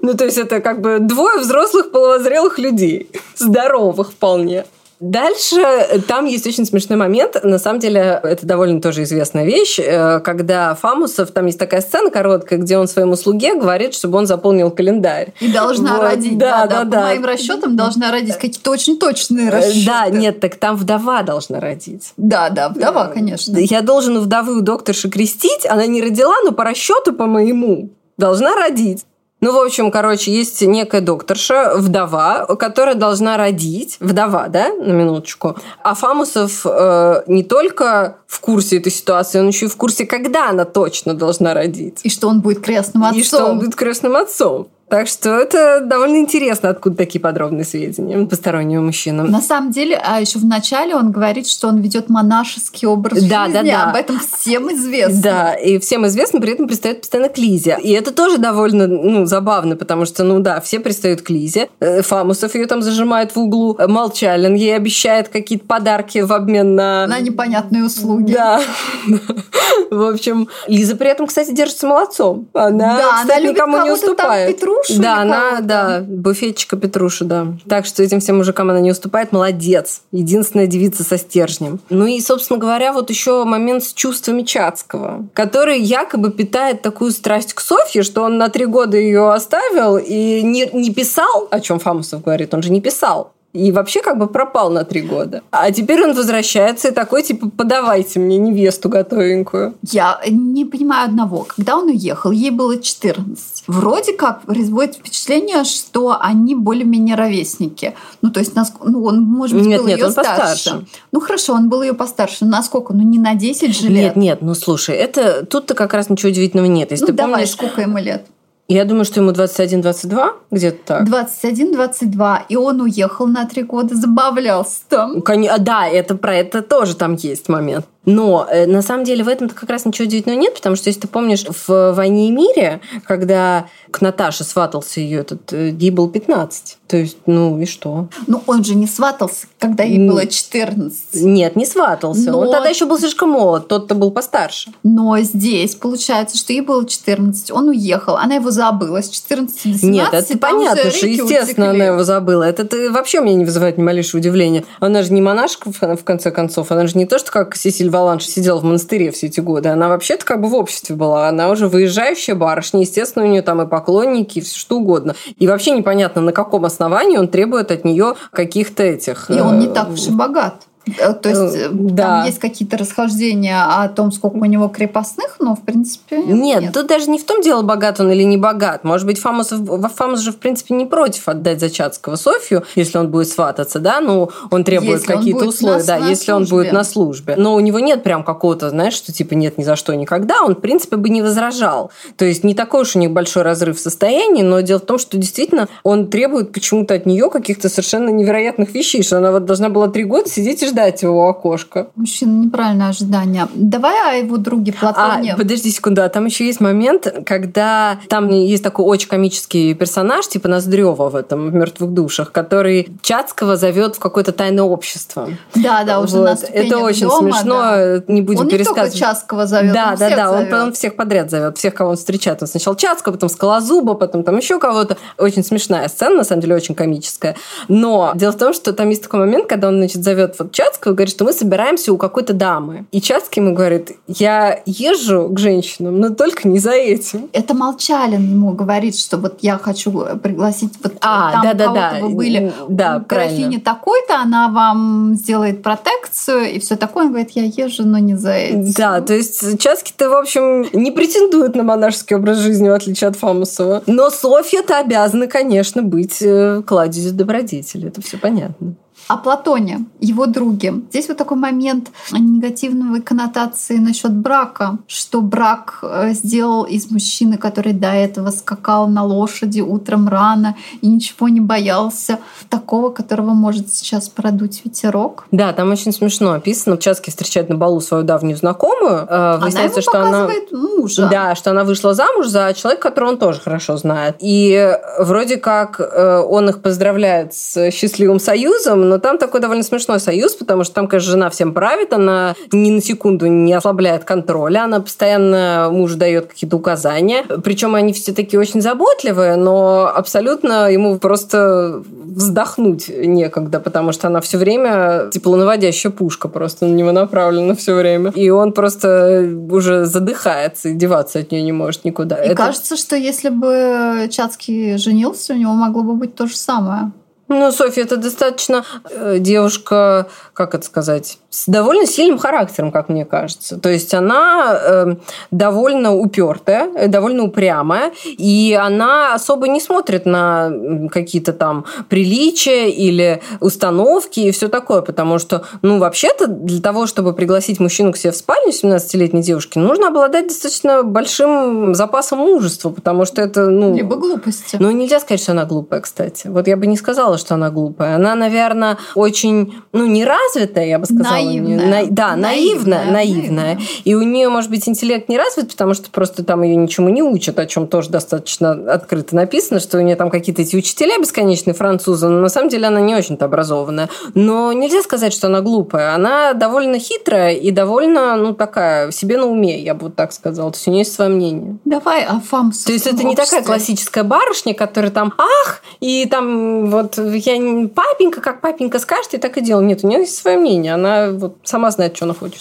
Ну, 0.02 0.14
то 0.14 0.24
есть 0.24 0.38
это 0.38 0.60
как 0.60 0.80
бы 0.80 0.98
двое 1.00 1.38
взрослых 1.38 1.90
половозрелых 1.90 2.58
людей. 2.58 3.10
Здоровых 3.36 4.12
вполне. 4.12 4.64
Дальше 5.00 5.60
э, 5.60 5.98
там 6.00 6.26
есть 6.26 6.46
очень 6.46 6.66
смешной 6.66 6.98
момент. 6.98 7.42
На 7.42 7.58
самом 7.58 7.80
деле, 7.80 8.20
это 8.22 8.44
довольно 8.46 8.82
тоже 8.82 9.04
известная 9.04 9.46
вещь. 9.46 9.78
Э, 9.78 10.20
когда 10.20 10.74
Фамусов, 10.74 11.30
там 11.30 11.46
есть 11.46 11.58
такая 11.58 11.80
сцена 11.80 12.10
короткая, 12.10 12.58
где 12.58 12.76
он 12.76 12.86
своему 12.86 13.16
слуге 13.16 13.54
говорит, 13.54 13.94
чтобы 13.94 14.18
он 14.18 14.26
заполнил 14.26 14.70
календарь. 14.70 15.32
И 15.40 15.50
должна 15.50 15.96
вот. 15.96 16.02
родить. 16.02 16.36
Да, 16.36 16.66
да, 16.66 16.66
да. 16.66 16.84
По 16.84 16.84
да. 16.84 17.02
моим 17.02 17.24
расчетам 17.24 17.76
должна 17.76 18.12
родить 18.12 18.36
какие-то 18.36 18.70
очень 18.70 18.98
точные 18.98 19.48
э, 19.48 19.50
расчеты. 19.50 19.86
Да, 19.86 20.08
нет, 20.10 20.38
так 20.38 20.56
там 20.56 20.76
вдова 20.76 21.22
должна 21.22 21.60
родить. 21.60 22.12
Да, 22.18 22.50
да, 22.50 22.68
вдова, 22.68 23.06
конечно. 23.06 23.56
Я 23.56 23.80
должен 23.80 24.18
у 24.18 24.26
докторши 24.26 25.08
крестить. 25.08 25.64
Она 25.66 25.86
не 25.86 26.02
родила, 26.02 26.34
но 26.44 26.52
по 26.52 26.62
расчету 26.62 27.14
по 27.14 27.24
моему 27.24 27.88
должна 28.18 28.54
родить. 28.54 29.06
Ну, 29.40 29.52
в 29.52 29.58
общем, 29.58 29.90
короче, 29.90 30.30
есть 30.32 30.60
некая 30.62 31.00
докторша, 31.00 31.74
вдова, 31.76 32.46
которая 32.56 32.94
должна 32.94 33.36
родить. 33.36 33.96
Вдова, 34.00 34.48
да, 34.48 34.68
на 34.74 34.92
минуточку. 34.92 35.56
А 35.82 35.94
Фамусов 35.94 36.66
э, 36.66 37.22
не 37.26 37.42
только 37.42 38.16
в 38.26 38.40
курсе 38.40 38.78
этой 38.78 38.92
ситуации, 38.92 39.40
он 39.40 39.48
еще 39.48 39.66
и 39.66 39.68
в 39.68 39.76
курсе, 39.76 40.04
когда 40.04 40.50
она 40.50 40.64
точно 40.64 41.14
должна 41.14 41.54
родить. 41.54 42.00
И 42.02 42.10
что 42.10 42.28
он 42.28 42.40
будет 42.40 42.60
крестным 42.60 43.04
отцом. 43.04 43.18
И 43.18 43.24
что 43.24 43.44
он 43.46 43.58
будет 43.58 43.74
крестным 43.74 44.16
отцом. 44.16 44.68
Так 44.90 45.06
что 45.06 45.38
это 45.38 45.82
довольно 45.84 46.16
интересно, 46.16 46.68
откуда 46.68 46.96
такие 46.96 47.20
подробные 47.20 47.64
сведения 47.64 48.26
постороннего 48.26 48.82
мужчины. 48.82 49.22
На 49.22 49.40
самом 49.40 49.70
деле, 49.70 49.96
а 50.04 50.20
еще 50.20 50.40
в 50.40 50.44
начале 50.44 50.96
он 50.96 51.12
говорит, 51.12 51.46
что 51.46 51.68
он 51.68 51.78
ведет 51.78 52.08
монашеский 52.08 52.88
образ 52.88 53.22
да, 53.22 53.46
жизни. 53.46 53.58
Да, 53.58 53.62
да. 53.62 53.90
Об 53.90 53.96
этом 53.96 54.18
всем 54.18 54.72
известно. 54.72 55.22
Да, 55.22 55.54
и 55.54 55.78
всем 55.78 56.04
известно, 56.08 56.40
при 56.40 56.54
этом 56.54 56.66
пристает 56.66 57.02
постоянно 57.02 57.28
к 57.28 57.38
Лизе. 57.38 57.78
И 57.80 57.92
это 57.92 58.12
тоже 58.12 58.38
довольно 58.38 58.88
ну, 58.88 59.26
забавно, 59.26 59.76
потому 59.76 60.06
что, 60.06 60.24
ну 60.24 60.40
да, 60.40 60.60
все 60.60 60.80
пристают 60.80 61.22
к 61.22 61.30
Лизе. 61.30 61.68
Э, 61.78 62.02
Фамусов 62.02 62.56
ее 62.56 62.66
там 62.66 62.82
зажимает 62.82 63.36
в 63.36 63.38
углу. 63.38 63.78
Молчалин 63.78 64.54
ей 64.54 64.74
обещает 64.74 65.28
какие-то 65.28 65.66
подарки 65.66 66.18
в 66.18 66.32
обмен 66.32 66.74
на... 66.74 67.06
На 67.06 67.20
непонятные 67.20 67.84
услуги. 67.84 68.32
Да. 68.32 68.60
В 69.90 70.02
общем, 70.02 70.48
Лиза 70.66 70.96
при 70.96 71.10
этом, 71.10 71.28
кстати, 71.28 71.52
держится 71.52 71.86
молодцом. 71.86 72.48
Она, 72.54 72.96
да, 72.96 73.22
кстати, 73.22 73.42
она 73.42 73.52
никому 73.52 73.82
не 73.84 73.92
уступает. 73.92 74.58
Там 74.58 74.79
Петрушу? 74.82 75.02
Да, 75.02 75.20
она, 75.20 75.60
да, 75.60 76.04
буфетчика 76.06 76.76
Петруша, 76.76 77.24
да. 77.24 77.46
Так 77.68 77.86
что 77.86 78.02
этим 78.02 78.20
всем 78.20 78.38
мужикам 78.38 78.70
она 78.70 78.80
не 78.80 78.90
уступает. 78.90 79.32
Молодец. 79.32 80.02
Единственная 80.12 80.66
девица 80.66 81.04
со 81.04 81.18
стержнем. 81.18 81.80
Ну 81.90 82.06
и, 82.06 82.20
собственно 82.20 82.58
говоря, 82.58 82.92
вот 82.92 83.10
еще 83.10 83.44
момент 83.44 83.84
с 83.84 83.92
чувствами 83.92 84.42
Чацкого, 84.42 85.26
который 85.34 85.80
якобы 85.80 86.30
питает 86.30 86.82
такую 86.82 87.10
страсть 87.12 87.54
к 87.54 87.60
Софье, 87.60 88.02
что 88.02 88.22
он 88.22 88.38
на 88.38 88.48
три 88.48 88.66
года 88.66 88.96
ее 88.96 89.32
оставил 89.32 89.96
и 89.96 90.42
не, 90.42 90.68
не 90.72 90.92
писал, 90.92 91.48
о 91.50 91.60
чем 91.60 91.78
Фамусов 91.78 92.22
говорит, 92.22 92.54
он 92.54 92.62
же 92.62 92.70
не 92.70 92.80
писал 92.80 93.32
и 93.52 93.72
вообще 93.72 94.00
как 94.00 94.18
бы 94.18 94.28
пропал 94.28 94.70
на 94.70 94.84
три 94.84 95.02
года. 95.02 95.42
А 95.50 95.70
теперь 95.72 96.04
он 96.04 96.14
возвращается 96.14 96.88
и 96.88 96.90
такой, 96.92 97.22
типа, 97.22 97.50
подавайте 97.50 98.20
мне 98.20 98.38
невесту 98.38 98.88
готовенькую. 98.88 99.74
Я 99.82 100.20
не 100.28 100.64
понимаю 100.64 101.06
одного. 101.06 101.46
Когда 101.56 101.76
он 101.76 101.88
уехал, 101.88 102.30
ей 102.30 102.50
было 102.50 102.80
14. 102.80 103.64
Вроде 103.66 104.12
как 104.12 104.42
производит 104.42 104.96
впечатление, 104.96 105.64
что 105.64 106.16
они 106.20 106.54
более-менее 106.54 107.16
ровесники. 107.16 107.94
Ну, 108.22 108.30
то 108.30 108.38
есть, 108.40 108.52
ну, 108.54 109.04
он, 109.04 109.22
может 109.22 109.56
быть, 109.56 109.66
нет, 109.66 109.80
был 109.80 109.88
нет, 109.88 109.98
ее 109.98 110.06
он 110.06 110.12
старше. 110.12 110.30
постарше. 110.30 110.86
Ну, 111.10 111.20
хорошо, 111.20 111.54
он 111.54 111.68
был 111.68 111.82
ее 111.82 111.94
постарше. 111.94 112.44
Но 112.44 112.52
насколько? 112.52 112.92
Ну, 112.92 113.02
не 113.02 113.18
на 113.18 113.34
10 113.34 113.76
же 113.76 113.88
лет. 113.88 113.90
Нет, 113.90 114.16
нет, 114.16 114.42
ну 114.42 114.54
слушай, 114.54 114.94
это 114.94 115.44
тут-то 115.44 115.74
как 115.74 115.92
раз 115.94 116.08
ничего 116.08 116.30
удивительного 116.30 116.66
нет. 116.66 116.92
Если 116.92 117.04
ну, 117.04 117.06
ты 117.08 117.12
давай, 117.14 117.32
помнишь, 117.32 117.50
сколько 117.50 117.80
ему 117.80 117.98
лет? 117.98 118.26
Я 118.74 118.84
думаю, 118.84 119.04
что 119.04 119.20
ему 119.20 119.32
21-22, 119.32 120.30
где-то 120.50 120.78
так. 120.84 121.08
21-22. 121.08 122.38
И 122.48 122.56
он 122.56 122.80
уехал 122.80 123.26
на 123.26 123.44
три 123.46 123.62
года, 123.62 123.94
забавлялся 123.94 124.80
там. 124.88 125.22
Кон- 125.22 125.48
а, 125.48 125.58
Да, 125.58 125.88
это 125.88 126.14
про 126.14 126.36
это 126.36 126.62
тоже 126.62 126.94
там 126.94 127.14
есть 127.14 127.48
момент. 127.48 127.86
Но 128.04 128.46
э, 128.50 128.66
на 128.66 128.82
самом 128.82 129.04
деле 129.04 129.24
в 129.24 129.28
этом 129.28 129.48
как 129.48 129.68
раз 129.68 129.84
ничего 129.84 130.06
удивительного 130.06 130.40
нет, 130.40 130.54
потому 130.54 130.76
что 130.76 130.88
если 130.88 131.02
ты 131.02 131.08
помнишь 131.08 131.44
в 131.44 131.92
«Войне 131.92 132.28
и 132.28 132.32
мире», 132.32 132.80
когда 133.06 133.66
к 133.90 134.00
Наташе 134.00 134.44
сватался 134.44 135.00
ее 135.00 135.20
этот, 135.20 135.52
э, 135.52 135.70
был 135.90 136.08
15. 136.08 136.78
То 136.90 136.96
есть, 136.96 137.18
ну 137.26 137.60
и 137.60 137.66
что? 137.66 138.08
Ну, 138.26 138.42
он 138.48 138.64
же 138.64 138.74
не 138.74 138.88
сватался, 138.88 139.46
когда 139.60 139.84
ей 139.84 140.08
было 140.08 140.26
14. 140.26 141.22
Нет, 141.22 141.54
не 141.54 141.64
сватался. 141.64 142.34
Он 142.36 142.46
Но- 142.46 142.52
тогда 142.52 142.68
еще 142.68 142.84
был 142.84 142.98
слишком 142.98 143.30
молод, 143.30 143.68
тот-то 143.68 143.94
был 143.94 144.10
постарше. 144.10 144.72
Но 144.82 145.16
здесь 145.20 145.76
получается, 145.76 146.36
что 146.36 146.52
ей 146.52 146.62
было 146.62 146.84
14, 146.84 147.52
он 147.52 147.68
уехал, 147.68 148.16
она 148.16 148.34
его 148.34 148.50
забыла 148.50 149.02
с 149.02 149.08
14 149.08 149.72
до 149.72 149.78
17. 149.78 149.84
Нет, 149.84 150.12
это 150.12 150.36
понятно, 150.38 150.90
что, 150.90 151.06
естественно, 151.06 151.66
утекли. 151.68 151.82
она 151.82 151.84
его 151.84 152.02
забыла. 152.02 152.42
Это 152.42 152.66
вообще 152.90 153.20
меня 153.20 153.36
не 153.36 153.44
вызывает 153.44 153.78
ни 153.78 153.82
малейшего 153.82 154.18
удивления. 154.18 154.64
Она 154.80 155.04
же 155.04 155.12
не 155.12 155.20
монашка, 155.20 155.70
в 155.70 155.80
в 155.80 156.02
конце 156.04 156.32
концов. 156.32 156.72
Она 156.72 156.88
же 156.88 156.98
не 156.98 157.06
то, 157.06 157.20
что 157.20 157.30
как 157.30 157.54
Сесиль 157.54 157.88
Валанш 157.88 158.26
сидела 158.26 158.58
в 158.58 158.64
монастыре 158.64 159.12
все 159.12 159.28
эти 159.28 159.38
годы. 159.38 159.68
Она 159.68 159.88
вообще-то 159.88 160.24
как 160.24 160.40
бы 160.40 160.48
в 160.48 160.54
обществе 160.56 160.96
была. 160.96 161.28
Она 161.28 161.50
уже 161.50 161.68
выезжающая 161.68 162.34
барышня. 162.34 162.80
Естественно, 162.80 163.24
у 163.24 163.28
нее 163.28 163.42
там 163.42 163.62
и 163.62 163.66
поклонники, 163.68 164.38
и 164.38 164.42
все 164.42 164.58
что 164.58 164.78
угодно. 164.78 165.14
И 165.38 165.46
вообще 165.46 165.70
непонятно, 165.70 166.20
на 166.20 166.32
каком 166.32 166.64
основании 166.64 166.79
он 167.18 167.28
требует 167.28 167.70
от 167.70 167.84
нее 167.84 168.14
каких-то 168.32 168.82
этих... 168.82 169.30
И 169.30 169.40
он 169.40 169.58
не 169.58 169.66
э, 169.66 169.70
так 169.70 169.90
уж 169.90 170.06
и 170.06 170.10
богат. 170.10 170.66
Э, 170.98 171.12
То 171.12 171.28
есть 171.28 171.56
Э, 171.56 171.66
э, 171.66 171.68
да. 171.72 172.02
там 172.02 172.26
есть 172.26 172.38
какие-то 172.38 172.76
расхождения 172.78 173.62
о 173.62 173.88
том, 173.88 174.12
сколько 174.12 174.36
у 174.36 174.44
него 174.44 174.68
крепостных, 174.68 175.36
но 175.38 175.54
в 175.54 175.60
принципе 175.60 176.18
Нет, 176.22 176.72
тут 176.72 176.86
даже 176.86 177.10
не 177.10 177.18
в 177.18 177.24
том 177.24 177.42
дело, 177.42 177.62
богат 177.62 178.00
он 178.00 178.10
или 178.10 178.22
не 178.22 178.36
богат. 178.36 178.82
Может 178.84 179.06
быть, 179.06 179.18
Фамус, 179.18 179.52
Фамус 179.94 180.20
же, 180.20 180.32
в 180.32 180.36
принципе, 180.36 180.74
не 180.74 180.86
против 180.86 181.28
отдать 181.28 181.60
Зачатского 181.60 182.16
Софью, 182.16 182.64
если 182.74 182.98
он 182.98 183.10
будет 183.10 183.28
свататься, 183.28 183.78
да? 183.78 184.00
Ну, 184.00 184.30
он 184.50 184.64
требует 184.64 185.00
он 185.08 185.16
какие-то 185.16 185.44
условия, 185.46 185.78
на- 185.80 185.84
да, 185.86 185.98
на 185.98 186.08
если 186.08 186.32
он 186.32 186.46
службе. 186.46 186.56
будет 186.64 186.72
на 186.72 186.84
службе. 186.84 187.34
Но 187.36 187.54
у 187.54 187.60
него 187.60 187.78
нет 187.78 188.02
прям 188.02 188.24
какого-то, 188.24 188.70
знаешь, 188.70 188.94
что 188.94 189.12
типа 189.12 189.34
нет 189.34 189.58
ни 189.58 189.62
за 189.62 189.76
что 189.76 189.94
никогда. 189.94 190.42
Он, 190.42 190.54
в 190.54 190.60
принципе, 190.60 190.96
бы 190.96 191.08
не 191.10 191.22
возражал. 191.22 191.90
То 192.16 192.24
есть 192.24 192.42
не 192.44 192.54
такой 192.54 192.82
уж 192.82 192.96
у 192.96 192.98
них 192.98 193.10
большой 193.10 193.42
разрыв 193.42 193.76
в 193.76 193.80
состоянии, 193.80 194.42
но 194.42 194.60
дело 194.60 194.78
в 194.78 194.86
том, 194.86 194.98
что 194.98 195.16
действительно 195.18 195.68
он 195.82 196.08
требует 196.08 196.52
почему-то 196.52 196.94
от 196.94 197.06
нее 197.06 197.30
каких-то 197.30 197.68
совершенно 197.68 198.08
невероятных 198.08 198.72
вещей, 198.74 199.02
что 199.02 199.18
она 199.18 199.30
вот 199.30 199.44
должна 199.44 199.68
была 199.68 199.88
три 199.88 200.04
года 200.04 200.28
сидеть 200.28 200.62
и 200.62 200.66
ждать 200.70 201.02
его 201.02 201.26
у 201.26 201.28
окошка. 201.28 201.88
Мужчина, 201.96 202.44
неправильное 202.46 202.88
ожидание. 202.88 203.48
Давай 203.54 203.94
о 204.10 204.24
его 204.24 204.36
друге 204.36 204.72
Платоне. 204.72 205.34
А, 205.34 205.36
подожди 205.36 205.70
секунду, 205.70 206.02
а 206.02 206.08
там 206.08 206.26
еще 206.26 206.46
есть 206.46 206.60
момент, 206.60 207.12
когда 207.26 207.98
там 208.08 208.28
есть 208.28 208.62
такой 208.62 208.84
очень 208.84 209.08
комический 209.08 209.74
персонаж, 209.74 210.26
типа 210.28 210.48
Ноздрева 210.48 211.10
в 211.10 211.16
этом 211.16 211.50
в 211.50 211.54
мертвых 211.54 211.90
душах, 211.92 212.32
который 212.32 212.88
Чацкого 213.02 213.56
зовет 213.56 213.96
в 213.96 213.98
какое-то 213.98 214.32
тайное 214.32 214.64
общество. 214.64 215.28
Да, 215.54 215.84
да, 215.84 216.00
уже 216.00 216.16
Вот. 216.18 216.24
на 216.24 216.46
Это 216.46 216.78
очень 216.78 217.08
дома, 217.08 217.32
смешно, 217.32 217.54
да. 217.54 218.02
не 218.08 218.22
будем 218.22 218.40
Он 218.40 218.46
не 218.46 218.50
только 218.52 218.64
пересказывать. 218.64 218.98
Часкова 218.98 219.46
зовет, 219.46 219.72
Да, 219.72 219.90
он 219.92 219.96
да, 219.98 220.06
всех 220.06 220.16
да, 220.16 220.30
он, 220.30 220.38
зовет. 220.38 220.54
он 220.54 220.72
всех 220.72 220.96
подряд 220.96 221.30
зовет, 221.30 221.58
всех, 221.58 221.74
кого 221.74 221.90
он 221.90 221.96
встречает. 221.96 222.42
Он 222.42 222.48
сначала 222.48 222.76
Чацкого, 222.76 223.12
потом 223.14 223.28
Скалозуба, 223.28 223.94
потом 223.94 224.22
там 224.24 224.36
еще 224.36 224.58
кого-то. 224.58 224.96
Очень 225.18 225.44
смешная 225.44 225.88
сцена, 225.88 226.16
на 226.16 226.24
самом 226.24 226.42
деле, 226.42 226.54
очень 226.54 226.74
комическая. 226.74 227.36
Но 227.68 228.12
дело 228.14 228.32
в 228.32 228.36
том, 228.38 228.52
что 228.54 228.72
там 228.72 228.88
есть 228.90 229.02
такой 229.02 229.20
момент, 229.20 229.46
когда 229.46 229.68
он, 229.68 229.76
значит, 229.78 230.02
зовет 230.04 230.36
вот 230.38 230.52
Чацкого 230.60 230.92
говорит, 230.92 231.14
что 231.14 231.24
мы 231.24 231.32
собираемся 231.32 231.90
у 231.90 231.96
какой-то 231.96 232.34
дамы. 232.34 232.84
И 232.92 233.00
Чацкий 233.00 233.40
ему 233.40 233.54
говорит, 233.54 233.92
я 234.06 234.60
езжу 234.66 235.28
к 235.30 235.38
женщинам, 235.38 235.98
но 235.98 236.10
только 236.10 236.46
не 236.46 236.58
за 236.58 236.72
этим. 236.72 237.30
Это 237.32 237.54
Молчалин 237.54 238.22
ему 238.30 238.52
говорит, 238.52 238.98
что 238.98 239.16
вот 239.16 239.38
я 239.40 239.56
хочу 239.56 239.90
пригласить 240.22 240.74
вот 240.82 240.94
А, 241.00 241.32
там 241.32 241.42
да-да-да. 241.44 241.90
кого-то 241.90 242.06
вы 242.06 242.14
были. 242.14 242.52
Да, 242.68 242.96
у 242.98 243.08
графини 243.08 243.40
правильно. 243.42 243.60
такой-то, 243.60 244.20
она 244.20 244.48
вам 244.48 245.14
сделает 245.14 245.62
протекцию 245.62 246.52
и 246.52 246.60
все 246.60 246.76
такое. 246.76 247.04
Он 247.04 247.10
говорит, 247.10 247.30
я 247.30 247.44
езжу, 247.44 247.84
но 247.84 247.96
не 247.98 248.16
за 248.16 248.32
этим. 248.32 248.70
Да, 248.72 249.00
то 249.00 249.14
есть 249.14 249.58
Чацкий-то, 249.58 250.10
в 250.10 250.14
общем, 250.14 250.66
не 250.74 250.90
претендует 250.90 251.54
на 251.56 251.62
монашеский 251.62 252.16
образ 252.16 252.36
жизни, 252.36 252.68
в 252.68 252.74
отличие 252.74 253.08
от 253.08 253.16
Фамусова. 253.16 253.82
Но 253.86 254.10
Софья-то 254.10 254.78
обязана, 254.78 255.26
конечно, 255.26 255.82
быть 255.82 256.18
э, 256.20 256.62
кладезью 256.66 257.14
добродетели. 257.14 257.88
Это 257.88 258.02
все 258.02 258.18
понятно. 258.18 258.74
О 259.10 259.16
Платоне, 259.16 259.86
его 259.98 260.26
друге. 260.26 260.74
Здесь 260.90 261.08
вот 261.08 261.16
такой 261.16 261.36
момент 261.36 261.88
негативной 262.12 263.02
коннотации 263.02 263.78
насчет 263.78 264.12
брака, 264.12 264.78
что 264.86 265.20
брак 265.20 265.80
э, 265.82 266.12
сделал 266.12 266.62
из 266.62 266.92
мужчины, 266.92 267.36
который 267.36 267.72
до 267.72 267.88
этого 267.88 268.30
скакал 268.30 268.86
на 268.86 269.02
лошади 269.02 269.62
утром 269.62 270.08
рано 270.08 270.54
и 270.80 270.86
ничего 270.86 271.28
не 271.28 271.40
боялся, 271.40 272.20
такого, 272.48 272.90
которого 272.90 273.30
может 273.30 273.74
сейчас 273.74 274.08
продуть 274.08 274.62
ветерок. 274.64 275.24
Да, 275.32 275.52
там 275.52 275.72
очень 275.72 275.92
смешно 275.92 276.34
описано. 276.34 276.78
Чацкий 276.78 277.10
встречает 277.10 277.48
на 277.48 277.56
балу 277.56 277.80
свою 277.80 278.04
давнюю 278.04 278.36
знакомую. 278.36 279.08
Э, 279.08 279.08
Она 279.08 279.32
ему 279.32 279.40
Выясняется, 279.42 279.82
что 279.82 280.02
она... 280.02 280.28
мужа. 280.52 281.08
Да, 281.10 281.34
что 281.34 281.50
она 281.50 281.64
вышла 281.64 281.94
замуж 281.94 282.28
за 282.28 282.54
человека, 282.54 282.90
которого 282.90 283.08
он 283.08 283.18
тоже 283.18 283.40
хорошо 283.40 283.76
знает. 283.76 284.14
И 284.20 284.72
вроде 285.00 285.36
как 285.36 285.80
э, 285.80 286.18
он 286.20 286.48
их 286.48 286.62
поздравляет 286.62 287.34
с 287.34 287.72
счастливым 287.72 288.20
союзом, 288.20 288.88
но 288.88 288.99
там 289.00 289.18
такой 289.18 289.40
довольно 289.40 289.62
смешной 289.62 290.00
союз, 290.00 290.34
потому 290.34 290.64
что 290.64 290.74
там, 290.74 290.86
конечно, 290.88 291.12
жена 291.12 291.30
всем 291.30 291.52
правит, 291.52 291.92
она 291.92 292.34
ни 292.52 292.70
на 292.70 292.80
секунду 292.80 293.26
не 293.26 293.52
ослабляет 293.52 294.04
контроля, 294.04 294.64
она 294.64 294.80
постоянно 294.80 295.68
мужу 295.70 295.96
дает 295.96 296.26
какие-то 296.26 296.56
указания. 296.56 297.24
Причем 297.42 297.74
они 297.74 297.92
все 297.92 298.12
такие 298.12 298.38
очень 298.38 298.60
заботливые, 298.60 299.36
но 299.36 299.90
абсолютно 299.94 300.70
ему 300.70 300.98
просто 300.98 301.82
вздохнуть 301.86 302.88
некогда, 302.88 303.60
потому 303.60 303.92
что 303.92 304.08
она 304.08 304.20
все 304.20 304.38
время 304.38 305.10
теплонаводящая 305.12 305.92
пушка 305.92 306.28
просто 306.28 306.66
на 306.66 306.74
него 306.74 306.92
направлена 306.92 307.54
все 307.54 307.74
время. 307.74 308.10
И 308.10 308.30
он 308.30 308.52
просто 308.52 309.28
уже 309.50 309.84
задыхается 309.84 310.70
и 310.70 310.74
деваться 310.74 311.20
от 311.20 311.30
нее 311.32 311.42
не 311.42 311.52
может 311.52 311.84
никуда. 311.84 312.16
И 312.16 312.28
Это- 312.28 312.36
кажется, 312.36 312.76
что 312.76 312.96
если 312.96 313.28
бы 313.28 314.08
Чацкий 314.10 314.76
женился, 314.76 315.34
у 315.34 315.36
него 315.36 315.52
могло 315.52 315.82
бы 315.82 315.94
быть 315.94 316.14
то 316.14 316.26
же 316.26 316.36
самое. 316.36 316.92
Ну, 317.30 317.52
Софья, 317.52 317.84
это 317.84 317.96
достаточно 317.96 318.64
э, 318.90 319.18
девушка, 319.20 320.08
как 320.32 320.56
это 320.56 320.66
сказать, 320.66 321.18
с 321.30 321.46
довольно 321.46 321.86
сильным 321.86 322.18
характером, 322.18 322.72
как 322.72 322.88
мне 322.88 323.04
кажется. 323.04 323.56
То 323.56 323.68
есть 323.68 323.94
она 323.94 324.58
э, 324.60 324.86
довольно 325.30 325.94
упертая, 325.94 326.68
э, 326.74 326.88
довольно 326.88 327.22
упрямая, 327.22 327.92
и 328.04 328.58
она 328.60 329.14
особо 329.14 329.46
не 329.46 329.60
смотрит 329.60 330.06
на 330.06 330.50
какие-то 330.90 331.32
там 331.32 331.66
приличия 331.88 332.68
или 332.68 333.22
установки 333.38 334.18
и 334.18 334.32
все 334.32 334.48
такое, 334.48 334.82
потому 334.82 335.20
что, 335.20 335.44
ну, 335.62 335.78
вообще-то 335.78 336.26
для 336.26 336.60
того, 336.60 336.88
чтобы 336.88 337.14
пригласить 337.14 337.60
мужчину 337.60 337.92
к 337.92 337.96
себе 337.96 338.10
в 338.10 338.16
спальню 338.16 338.50
17-летней 338.50 339.22
девушки, 339.22 339.56
нужно 339.56 339.86
обладать 339.86 340.26
достаточно 340.26 340.82
большим 340.82 341.76
запасом 341.76 342.18
мужества, 342.18 342.70
потому 342.70 343.04
что 343.04 343.22
это, 343.22 343.46
ну... 343.46 343.72
Либо 343.72 343.94
глупости. 343.94 344.56
Ну, 344.58 344.72
нельзя 344.72 344.98
сказать, 344.98 345.22
что 345.22 345.30
она 345.30 345.44
глупая, 345.44 345.80
кстати. 345.80 346.26
Вот 346.26 346.48
я 346.48 346.56
бы 346.56 346.66
не 346.66 346.76
сказала, 346.76 347.19
что 347.20 347.34
она 347.34 347.50
глупая. 347.50 347.94
Она, 347.96 348.14
наверное, 348.14 348.78
очень, 348.94 349.54
ну, 349.72 349.86
неразвитая, 349.86 350.66
я 350.66 350.78
бы 350.78 350.86
сказала. 350.86 351.14
Наивная. 351.14 351.66
На- 351.66 351.86
да, 351.90 352.16
наивная, 352.16 352.84
Наивная, 352.84 352.90
наивная. 352.90 353.58
И 353.84 353.94
у 353.94 354.02
нее, 354.02 354.28
может 354.28 354.50
быть, 354.50 354.68
интеллект 354.68 355.08
не 355.08 355.18
развит, 355.18 355.50
потому 355.52 355.74
что 355.74 355.90
просто 355.90 356.24
там 356.24 356.42
ее 356.42 356.56
ничему 356.56 356.88
не 356.88 357.02
учат, 357.02 357.38
о 357.38 357.46
чем 357.46 357.68
тоже 357.68 357.90
достаточно 357.90 358.52
открыто 358.72 359.14
написано, 359.14 359.60
что 359.60 359.78
у 359.78 359.80
нее 359.80 359.96
там 359.96 360.10
какие-то 360.10 360.42
эти 360.42 360.56
учителя 360.56 360.98
бесконечные 360.98 361.54
французы, 361.54 362.08
но 362.08 362.20
на 362.20 362.28
самом 362.28 362.48
деле 362.48 362.66
она 362.66 362.80
не 362.80 362.94
очень-то 362.94 363.26
образованная. 363.26 363.88
Но 364.14 364.52
нельзя 364.52 364.82
сказать, 364.82 365.12
что 365.12 365.28
она 365.28 365.40
глупая. 365.40 365.94
Она 365.94 366.32
довольно 366.32 366.78
хитрая 366.78 367.34
и 367.34 367.50
довольно, 367.50 368.16
ну, 368.16 368.34
такая, 368.34 368.90
себе 368.90 369.16
на 369.18 369.26
уме, 369.26 369.60
я 369.60 369.74
бы 369.74 369.86
вот 369.86 369.96
так 369.96 370.12
сказала. 370.12 370.50
То 370.50 370.56
есть 370.56 370.68
у 370.68 370.70
нее 370.70 370.80
есть 370.80 370.94
свое 370.94 371.10
мнение. 371.10 371.58
Давай 371.64 372.04
о 372.04 372.20
Фамусовском 372.20 372.66
То 372.66 372.72
есть 372.72 372.86
это 372.86 373.04
не 373.04 373.14
такая 373.16 373.42
классическая 373.42 374.04
барышня, 374.04 374.54
которая 374.54 374.90
там 374.90 375.12
ах, 375.18 375.62
и 375.80 376.06
там 376.06 376.70
вот 376.70 376.96
я 377.14 377.68
папенька, 377.68 378.20
как 378.20 378.40
папенька 378.40 378.78
скажет, 378.78 379.14
и 379.14 379.18
так 379.18 379.36
и 379.38 379.40
делаю. 379.40 379.66
Нет, 379.66 379.84
у 379.84 379.88
нее 379.88 380.00
есть 380.00 380.16
свое 380.16 380.36
мнение. 380.36 380.74
Она 380.74 381.10
вот 381.10 381.38
сама 381.44 381.70
знает, 381.70 381.96
что 381.96 382.06
она 382.06 382.14
хочет. 382.14 382.40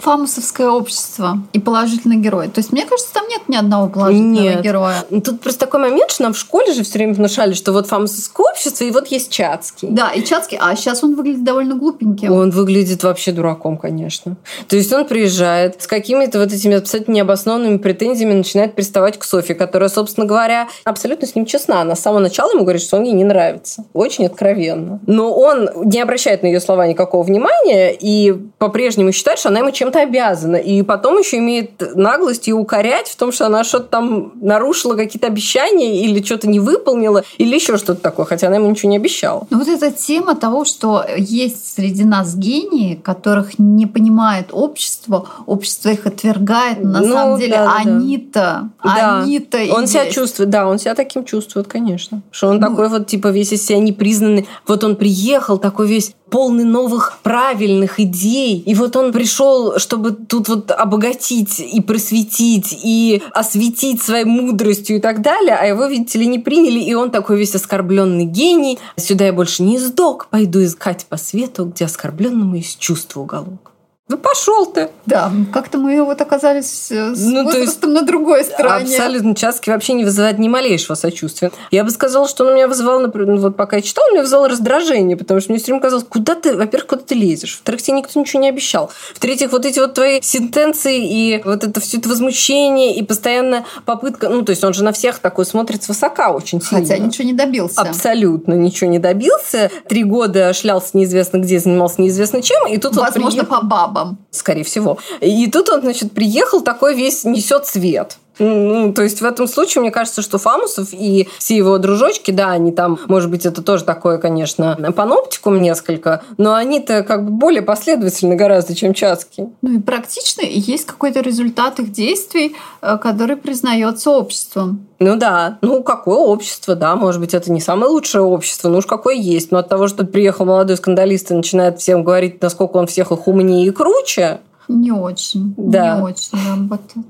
Фамусовское 0.00 0.68
общество 0.68 1.38
и 1.52 1.58
положительный 1.58 2.16
герой. 2.16 2.48
То 2.48 2.58
есть, 2.58 2.72
мне 2.72 2.84
кажется, 2.84 3.12
там 3.12 3.28
нет 3.28 3.42
ни 3.48 3.56
одного 3.56 3.88
положительного 3.88 4.42
нет. 4.42 4.62
героя. 4.62 5.04
Тут 5.24 5.40
просто 5.40 5.60
такой 5.60 5.80
момент, 5.80 6.10
что 6.10 6.24
нам 6.24 6.32
в 6.32 6.38
школе 6.38 6.72
же 6.72 6.82
все 6.82 6.94
время 6.94 7.14
внушали, 7.14 7.52
что 7.52 7.72
вот 7.72 7.86
фамусовское 7.86 8.46
общество, 8.46 8.84
и 8.84 8.90
вот 8.90 9.08
есть 9.08 9.30
Чацкий. 9.30 9.88
Да, 9.90 10.10
и 10.10 10.24
Чацкий, 10.24 10.58
а 10.60 10.74
сейчас 10.74 11.04
он 11.04 11.14
выглядит 11.14 11.44
довольно 11.44 11.74
глупеньким. 11.74 12.32
Он 12.32 12.50
выглядит 12.50 13.02
вообще 13.02 13.32
дураком, 13.32 13.76
конечно. 13.76 14.36
То 14.68 14.76
есть 14.76 14.92
он 14.92 15.04
приезжает 15.06 15.82
с 15.82 15.86
какими-то 15.86 16.38
вот 16.38 16.52
этими 16.52 16.76
абсолютно 16.76 17.12
необоснованными 17.12 17.78
претензиями, 17.78 18.34
начинает 18.34 18.74
приставать 18.74 19.18
к 19.18 19.24
Софье, 19.24 19.54
которая, 19.54 19.88
собственно 19.88 20.26
говоря, 20.26 20.68
абсолютно 20.84 21.26
с 21.26 21.34
ним 21.34 21.46
честна. 21.46 21.82
Она 21.82 21.94
с 21.94 22.00
самого 22.00 22.20
начала 22.20 22.50
ему 22.50 22.62
говорит, 22.62 22.82
что 22.82 22.96
он 22.96 23.04
ей 23.04 23.12
не 23.12 23.24
нравится. 23.24 23.84
Очень 23.92 24.26
откровенно. 24.26 25.00
Но 25.06 25.32
он 25.32 25.68
не 25.84 26.00
обращает 26.00 26.42
на 26.42 26.46
ее 26.46 26.60
слова 26.60 26.86
никакого 26.86 27.22
внимания 27.22 27.92
и 27.92 28.32
по-прежнему 28.58 29.12
считает, 29.12 29.38
что 29.38 29.48
она 29.48 29.60
ему 29.60 29.70
чем-то 29.90 30.00
обязана. 30.00 30.56
И 30.56 30.82
потом 30.82 31.18
еще 31.18 31.38
имеет 31.38 31.96
наглость 31.96 32.46
ее 32.46 32.54
укорять 32.54 33.08
в 33.08 33.16
том, 33.16 33.32
что 33.32 33.46
она 33.46 33.64
что-то 33.64 33.86
там 33.86 34.32
нарушила 34.40 34.94
какие-то 34.94 35.26
обещания 35.26 36.02
или 36.04 36.22
что-то 36.22 36.48
не 36.48 36.60
выполнила, 36.60 37.24
или 37.38 37.54
еще 37.54 37.76
что-то 37.76 38.00
такое, 38.00 38.26
хотя 38.26 38.46
она 38.46 38.56
ему 38.56 38.70
ничего 38.70 38.90
не 38.90 38.96
обещала. 38.96 39.46
Ну 39.50 39.58
вот 39.58 39.68
эта 39.68 39.90
тема 39.90 40.34
того, 40.34 40.64
что 40.64 41.04
есть 41.16 41.74
среди 41.74 42.04
нас 42.04 42.34
гении, 42.34 42.94
которых 42.94 43.58
не 43.58 43.86
понимает 43.86 44.48
общество, 44.52 45.28
общество 45.46 45.90
их 45.90 46.06
отвергает, 46.06 46.82
но 46.82 46.90
на 46.90 47.00
ну, 47.00 47.12
самом 47.12 47.38
деле 47.38 47.56
да, 47.56 47.76
они-то, 47.76 48.70
да. 48.84 49.20
они-то 49.22 49.58
Он 49.72 49.82
есть. 49.82 49.92
себя 49.92 50.10
чувствует, 50.10 50.50
да, 50.50 50.66
он 50.66 50.78
себя 50.78 50.94
таким 50.94 51.24
чувствует, 51.24 51.66
конечно. 51.66 52.22
Что 52.30 52.48
он 52.48 52.56
ну, 52.56 52.68
такой 52.68 52.88
вот, 52.88 53.06
типа, 53.06 53.28
весь 53.28 53.52
из 53.52 53.64
себя 53.64 53.78
непризнанный. 53.78 54.48
Вот 54.66 54.84
он 54.84 54.96
приехал 54.96 55.58
такой 55.58 55.88
весь 55.88 56.14
полный 56.30 56.64
новых 56.64 57.18
правильных 57.22 58.00
идей. 58.00 58.62
И 58.64 58.74
вот 58.74 58.96
он 58.96 59.12
пришел, 59.12 59.78
чтобы 59.80 60.12
тут 60.12 60.48
вот 60.48 60.70
обогатить 60.70 61.58
и 61.58 61.80
просветить, 61.80 62.78
и 62.84 63.22
осветить 63.32 64.02
своей 64.02 64.24
мудростью 64.24 64.96
и 64.96 65.00
так 65.00 65.22
далее, 65.22 65.56
а 65.56 65.64
его, 65.64 65.86
видите 65.86 66.18
ли, 66.18 66.26
не 66.26 66.38
приняли, 66.38 66.78
и 66.78 66.94
он 66.94 67.10
такой 67.10 67.38
весь 67.38 67.54
оскорбленный 67.54 68.24
гений. 68.24 68.78
Сюда 68.96 69.26
я 69.26 69.32
больше 69.32 69.62
не 69.62 69.78
сдох, 69.78 70.28
пойду 70.28 70.62
искать 70.62 71.06
по 71.06 71.16
свету, 71.16 71.66
где 71.66 71.86
оскорбленному 71.86 72.56
есть 72.56 72.78
чувство 72.78 73.20
уголок. 73.20 73.69
Ну 74.10 74.18
пошел 74.18 74.66
ты. 74.66 74.90
Да, 75.06 75.30
как-то 75.52 75.78
мы 75.78 76.02
вот 76.02 76.20
оказались 76.20 76.90
э, 76.90 77.14
с 77.14 77.24
ну, 77.24 77.48
то 77.48 77.56
есть, 77.56 77.80
на 77.86 78.02
другой 78.02 78.42
стороне. 78.42 78.96
Абсолютно. 78.96 79.36
Часки 79.36 79.70
вообще 79.70 79.92
не 79.92 80.04
вызывает 80.04 80.40
ни 80.40 80.48
малейшего 80.48 80.96
сочувствия. 80.96 81.52
Я 81.70 81.84
бы 81.84 81.90
сказала, 81.90 82.26
что 82.26 82.44
он 82.44 82.54
меня 82.56 82.66
вызывал, 82.66 82.98
например, 82.98 83.36
ну, 83.36 83.40
вот 83.40 83.56
пока 83.56 83.76
я 83.76 83.82
читала, 83.82 84.06
он 84.06 84.14
меня 84.14 84.22
вызывал 84.22 84.48
раздражение, 84.48 85.16
потому 85.16 85.38
что 85.38 85.52
мне 85.52 85.60
все 85.60 85.66
время 85.66 85.80
казалось, 85.80 86.04
куда 86.08 86.34
ты, 86.34 86.56
во-первых, 86.56 86.88
куда 86.88 87.02
ты 87.02 87.14
лезешь, 87.14 87.54
во-вторых, 87.54 87.82
тебе 87.82 87.98
никто 87.98 88.18
ничего 88.18 88.42
не 88.42 88.48
обещал, 88.48 88.90
в-третьих, 89.14 89.52
вот 89.52 89.64
эти 89.64 89.78
вот 89.78 89.94
твои 89.94 90.20
сентенции 90.20 90.98
и 90.98 91.40
вот 91.44 91.62
это 91.62 91.78
все 91.78 91.98
это 91.98 92.08
возмущение 92.08 92.96
и 92.96 93.04
постоянно 93.04 93.64
попытка, 93.84 94.28
ну, 94.28 94.42
то 94.42 94.50
есть 94.50 94.64
он 94.64 94.74
же 94.74 94.82
на 94.82 94.90
всех 94.90 95.20
такой 95.20 95.46
смотрит 95.46 95.84
свысока 95.84 96.32
очень 96.32 96.60
сильно. 96.60 96.84
Хотя 96.84 96.98
ничего 96.98 97.28
не 97.28 97.34
добился. 97.34 97.80
Абсолютно 97.80 98.54
ничего 98.54 98.90
не 98.90 98.98
добился. 98.98 99.70
Три 99.88 100.02
года 100.02 100.52
шлялся 100.52 100.96
неизвестно 100.96 101.36
где, 101.38 101.60
занимался 101.60 102.02
неизвестно 102.02 102.42
чем, 102.42 102.66
и 102.66 102.76
тут 102.76 102.96
Возможно, 102.96 103.20
вот 103.22 103.48
приехал... 103.48 103.60
по 103.60 103.66
бабам 103.66 103.99
бабам. 104.00 104.18
Скорее 104.30 104.64
всего. 104.64 104.98
И 105.20 105.50
тут 105.50 105.68
он, 105.70 105.82
значит, 105.82 106.12
приехал 106.12 106.62
такой 106.62 106.94
весь 106.94 107.24
несет 107.24 107.66
свет. 107.66 108.18
Ну, 108.40 108.92
то 108.92 109.02
есть 109.02 109.20
в 109.20 109.24
этом 109.24 109.46
случае, 109.46 109.82
мне 109.82 109.90
кажется, 109.90 110.22
что 110.22 110.38
Фамусов 110.38 110.88
и 110.92 111.28
все 111.38 111.56
его 111.56 111.78
дружочки, 111.78 112.30
да, 112.30 112.50
они 112.50 112.72
там, 112.72 112.98
может 113.06 113.30
быть, 113.30 113.46
это 113.46 113.62
тоже 113.62 113.84
такое, 113.84 114.18
конечно, 114.18 114.92
паноптикум 114.96 115.60
несколько, 115.60 116.22
но 116.38 116.54
они-то 116.54 117.02
как 117.02 117.24
бы 117.24 117.30
более 117.30 117.62
последовательны 117.62 118.34
гораздо, 118.36 118.74
чем 118.74 118.94
Чацкий. 118.94 119.46
Ну 119.62 119.74
и 119.74 119.78
практично, 119.78 120.42
есть 120.42 120.86
какой-то 120.86 121.20
результат 121.20 121.78
их 121.80 121.92
действий, 121.92 122.56
э, 122.80 122.98
который 122.98 123.36
признается 123.36 124.10
обществом. 124.10 124.86
Ну 124.98 125.16
да, 125.16 125.58
ну 125.60 125.82
какое 125.82 126.18
общество, 126.18 126.74
да, 126.74 126.96
может 126.96 127.20
быть, 127.20 127.34
это 127.34 127.52
не 127.52 127.60
самое 127.60 127.90
лучшее 127.90 128.22
общество, 128.22 128.68
ну 128.68 128.78
уж 128.78 128.86
какое 128.86 129.14
есть. 129.14 129.52
Но 129.52 129.58
от 129.58 129.68
того, 129.68 129.86
что 129.88 130.04
приехал 130.04 130.46
молодой 130.46 130.76
скандалист 130.76 131.30
и 131.30 131.34
начинает 131.34 131.78
всем 131.78 132.04
говорить, 132.04 132.40
насколько 132.42 132.78
он 132.78 132.86
всех 132.86 133.12
их 133.12 133.26
умнее 133.26 133.66
и 133.66 133.70
круче, 133.70 134.40
не 134.70 134.92
очень. 134.92 135.52
Да. 135.56 135.96
Не 135.96 136.02
очень 136.02 136.38
работает. 136.48 137.06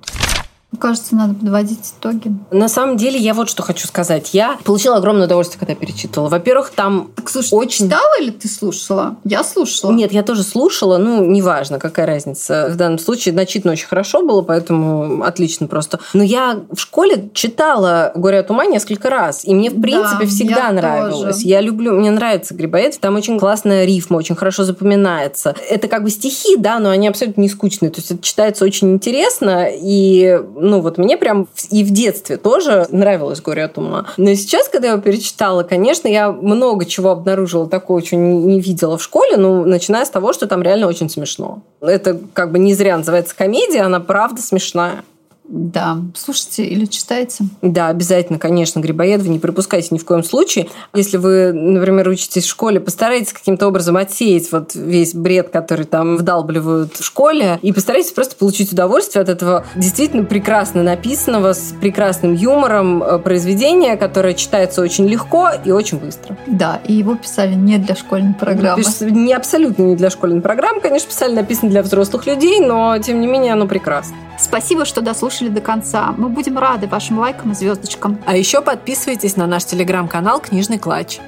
Кажется, 0.81 1.15
надо 1.15 1.35
подводить 1.35 1.93
итоги. 1.99 2.33
На 2.51 2.69
самом 2.69 2.97
деле, 2.97 3.19
я 3.19 3.35
вот 3.35 3.51
что 3.51 3.63
хочу 3.63 3.87
сказать. 3.87 4.33
Я 4.33 4.59
получила 4.65 4.97
огромное 4.97 5.27
удовольствие, 5.27 5.61
когда 5.61 5.75
перечитывала. 5.75 6.29
Во-первых, 6.29 6.71
там 6.71 7.11
так, 7.15 7.29
слушай, 7.29 7.53
очень... 7.53 7.85
ты 7.89 7.95
читала 7.95 8.21
или 8.21 8.31
ты 8.31 8.49
слушала? 8.49 9.17
Я 9.25 9.45
слушала. 9.45 9.93
Нет, 9.93 10.13
я 10.13 10.23
тоже 10.23 10.43
слушала. 10.43 10.97
Ну, 10.97 11.25
неважно, 11.27 11.79
какая 11.79 12.07
разница. 12.07 12.69
В 12.71 12.77
данном 12.77 12.99
случае 12.99 13.35
начитано 13.35 13.73
очень 13.73 13.89
хорошо 13.89 14.23
было, 14.23 14.41
поэтому 14.41 15.23
отлично 15.23 15.67
просто. 15.67 16.01
Но 16.15 16.23
я 16.23 16.61
в 16.71 16.79
школе 16.79 17.29
читала 17.35 18.13
«Горе 18.15 18.39
от 18.39 18.51
ума» 18.51 18.65
несколько 18.65 19.11
раз. 19.11 19.45
И 19.45 19.55
мне, 19.55 19.69
в 19.71 19.81
принципе, 19.81 20.25
да, 20.25 20.31
всегда 20.31 20.73
нравилось. 20.73 21.37
Тоже. 21.37 21.47
Я 21.49 21.61
люблю... 21.61 21.93
Мне 21.93 22.11
нравится 22.11 22.55
Грибоедов. 22.55 23.01
Там 23.01 23.17
очень 23.17 23.39
классная 23.39 23.85
рифма, 23.85 24.17
очень 24.17 24.35
хорошо 24.35 24.65
запоминается. 24.65 25.55
Это 25.69 25.89
как 25.89 26.05
бы 26.05 26.11
стихи, 26.11 26.57
да, 26.57 26.79
но 26.79 26.89
они 26.89 27.07
абсолютно 27.09 27.43
не 27.43 27.49
скучные. 27.51 27.91
То 27.91 27.99
есть 27.99 28.11
это 28.11 28.23
читается 28.23 28.65
очень 28.65 28.95
интересно. 28.95 29.69
И 29.71 30.41
ну 30.55 30.70
вот 30.79 30.99
мне 30.99 31.17
прям 31.17 31.49
и 31.71 31.83
в 31.83 31.91
детстве 31.91 32.37
тоже 32.37 32.87
нравилось 32.91 33.41
«Горе 33.41 33.65
от 33.65 33.79
ума». 33.79 34.07
Но 34.17 34.33
сейчас, 34.35 34.69
когда 34.69 34.89
я 34.89 34.93
его 34.93 35.03
перечитала, 35.03 35.65
конечно, 35.65 36.07
я 36.07 36.31
много 36.31 36.85
чего 36.85 37.11
обнаружила 37.11 37.69
такого, 37.69 38.03
чего 38.03 38.21
не 38.21 38.61
видела 38.61 38.97
в 38.97 39.03
школе, 39.03 39.37
ну, 39.37 39.65
начиная 39.65 40.05
с 40.05 40.11
того, 40.11 40.33
что 40.33 40.47
там 40.47 40.63
реально 40.63 40.87
очень 40.87 41.11
смешно. 41.11 41.63
Это 41.81 42.19
как 42.33 42.53
бы 42.53 42.59
не 42.59 42.75
зря 42.75 42.97
называется 42.97 43.35
комедия, 43.37 43.81
она 43.81 43.99
правда 44.01 44.41
смешная. 44.41 45.03
Да, 45.51 45.99
слушайте 46.15 46.65
или 46.65 46.85
читайте. 46.85 47.45
Да, 47.61 47.89
обязательно, 47.89 48.39
конечно, 48.39 48.79
Грибоедова 48.79 49.29
не 49.29 49.41
пропускайте 49.41 49.89
ни 49.91 49.99
в 49.99 50.05
коем 50.05 50.23
случае. 50.23 50.69
Если 50.95 51.17
вы, 51.17 51.53
например, 51.53 52.09
учитесь 52.09 52.45
в 52.45 52.49
школе, 52.49 52.79
постарайтесь 52.79 53.33
каким-то 53.33 53.67
образом 53.67 53.97
отсеять 53.97 54.51
вот 54.53 54.77
весь 54.77 55.13
бред, 55.13 55.49
который 55.51 55.87
там 55.87 56.17
вдалбливают 56.17 56.97
в 56.97 57.05
школе, 57.05 57.59
и 57.63 57.73
постарайтесь 57.73 58.13
просто 58.13 58.37
получить 58.37 58.73
удовольствие 58.73 59.23
от 59.23 59.29
этого 59.29 59.67
действительно 59.75 60.23
прекрасно 60.23 60.85
написанного, 60.85 61.53
с 61.53 61.75
прекрасным 61.81 62.35
юмором 62.35 63.03
э, 63.03 63.19
произведения, 63.19 63.97
которое 63.97 64.35
читается 64.35 64.81
очень 64.83 65.09
легко 65.09 65.49
и 65.65 65.73
очень 65.73 65.99
быстро. 65.99 66.39
Да, 66.47 66.81
и 66.87 66.93
его 66.93 67.17
писали 67.17 67.55
не 67.55 67.79
для 67.79 67.97
школьной 67.97 68.35
программы. 68.35 68.85
Не 69.01 69.33
абсолютно 69.33 69.83
не 69.83 69.97
для 69.97 70.11
школьной 70.11 70.43
программы, 70.43 70.81
конечно, 70.81 71.09
писали, 71.09 71.35
написано 71.35 71.71
для 71.71 71.83
взрослых 71.83 72.27
людей, 72.27 72.61
но 72.61 72.97
тем 72.99 73.21
не 73.21 73.27
менее 73.27 73.55
оно 73.55 73.67
прекрасно. 73.67 74.15
Спасибо, 74.39 74.87
что 74.87 75.03
дослушали 75.41 75.49
до 75.49 75.61
конца. 75.61 76.15
Мы 76.17 76.29
будем 76.29 76.59
рады 76.59 76.87
вашим 76.87 77.19
лайкам 77.19 77.53
и 77.53 77.55
звездочкам. 77.55 78.19
А 78.27 78.37
еще 78.37 78.61
подписывайтесь 78.61 79.37
на 79.37 79.47
наш 79.47 79.65
телеграм-канал 79.65 80.41
«Книжный 80.41 80.79
клатч». 80.79 81.19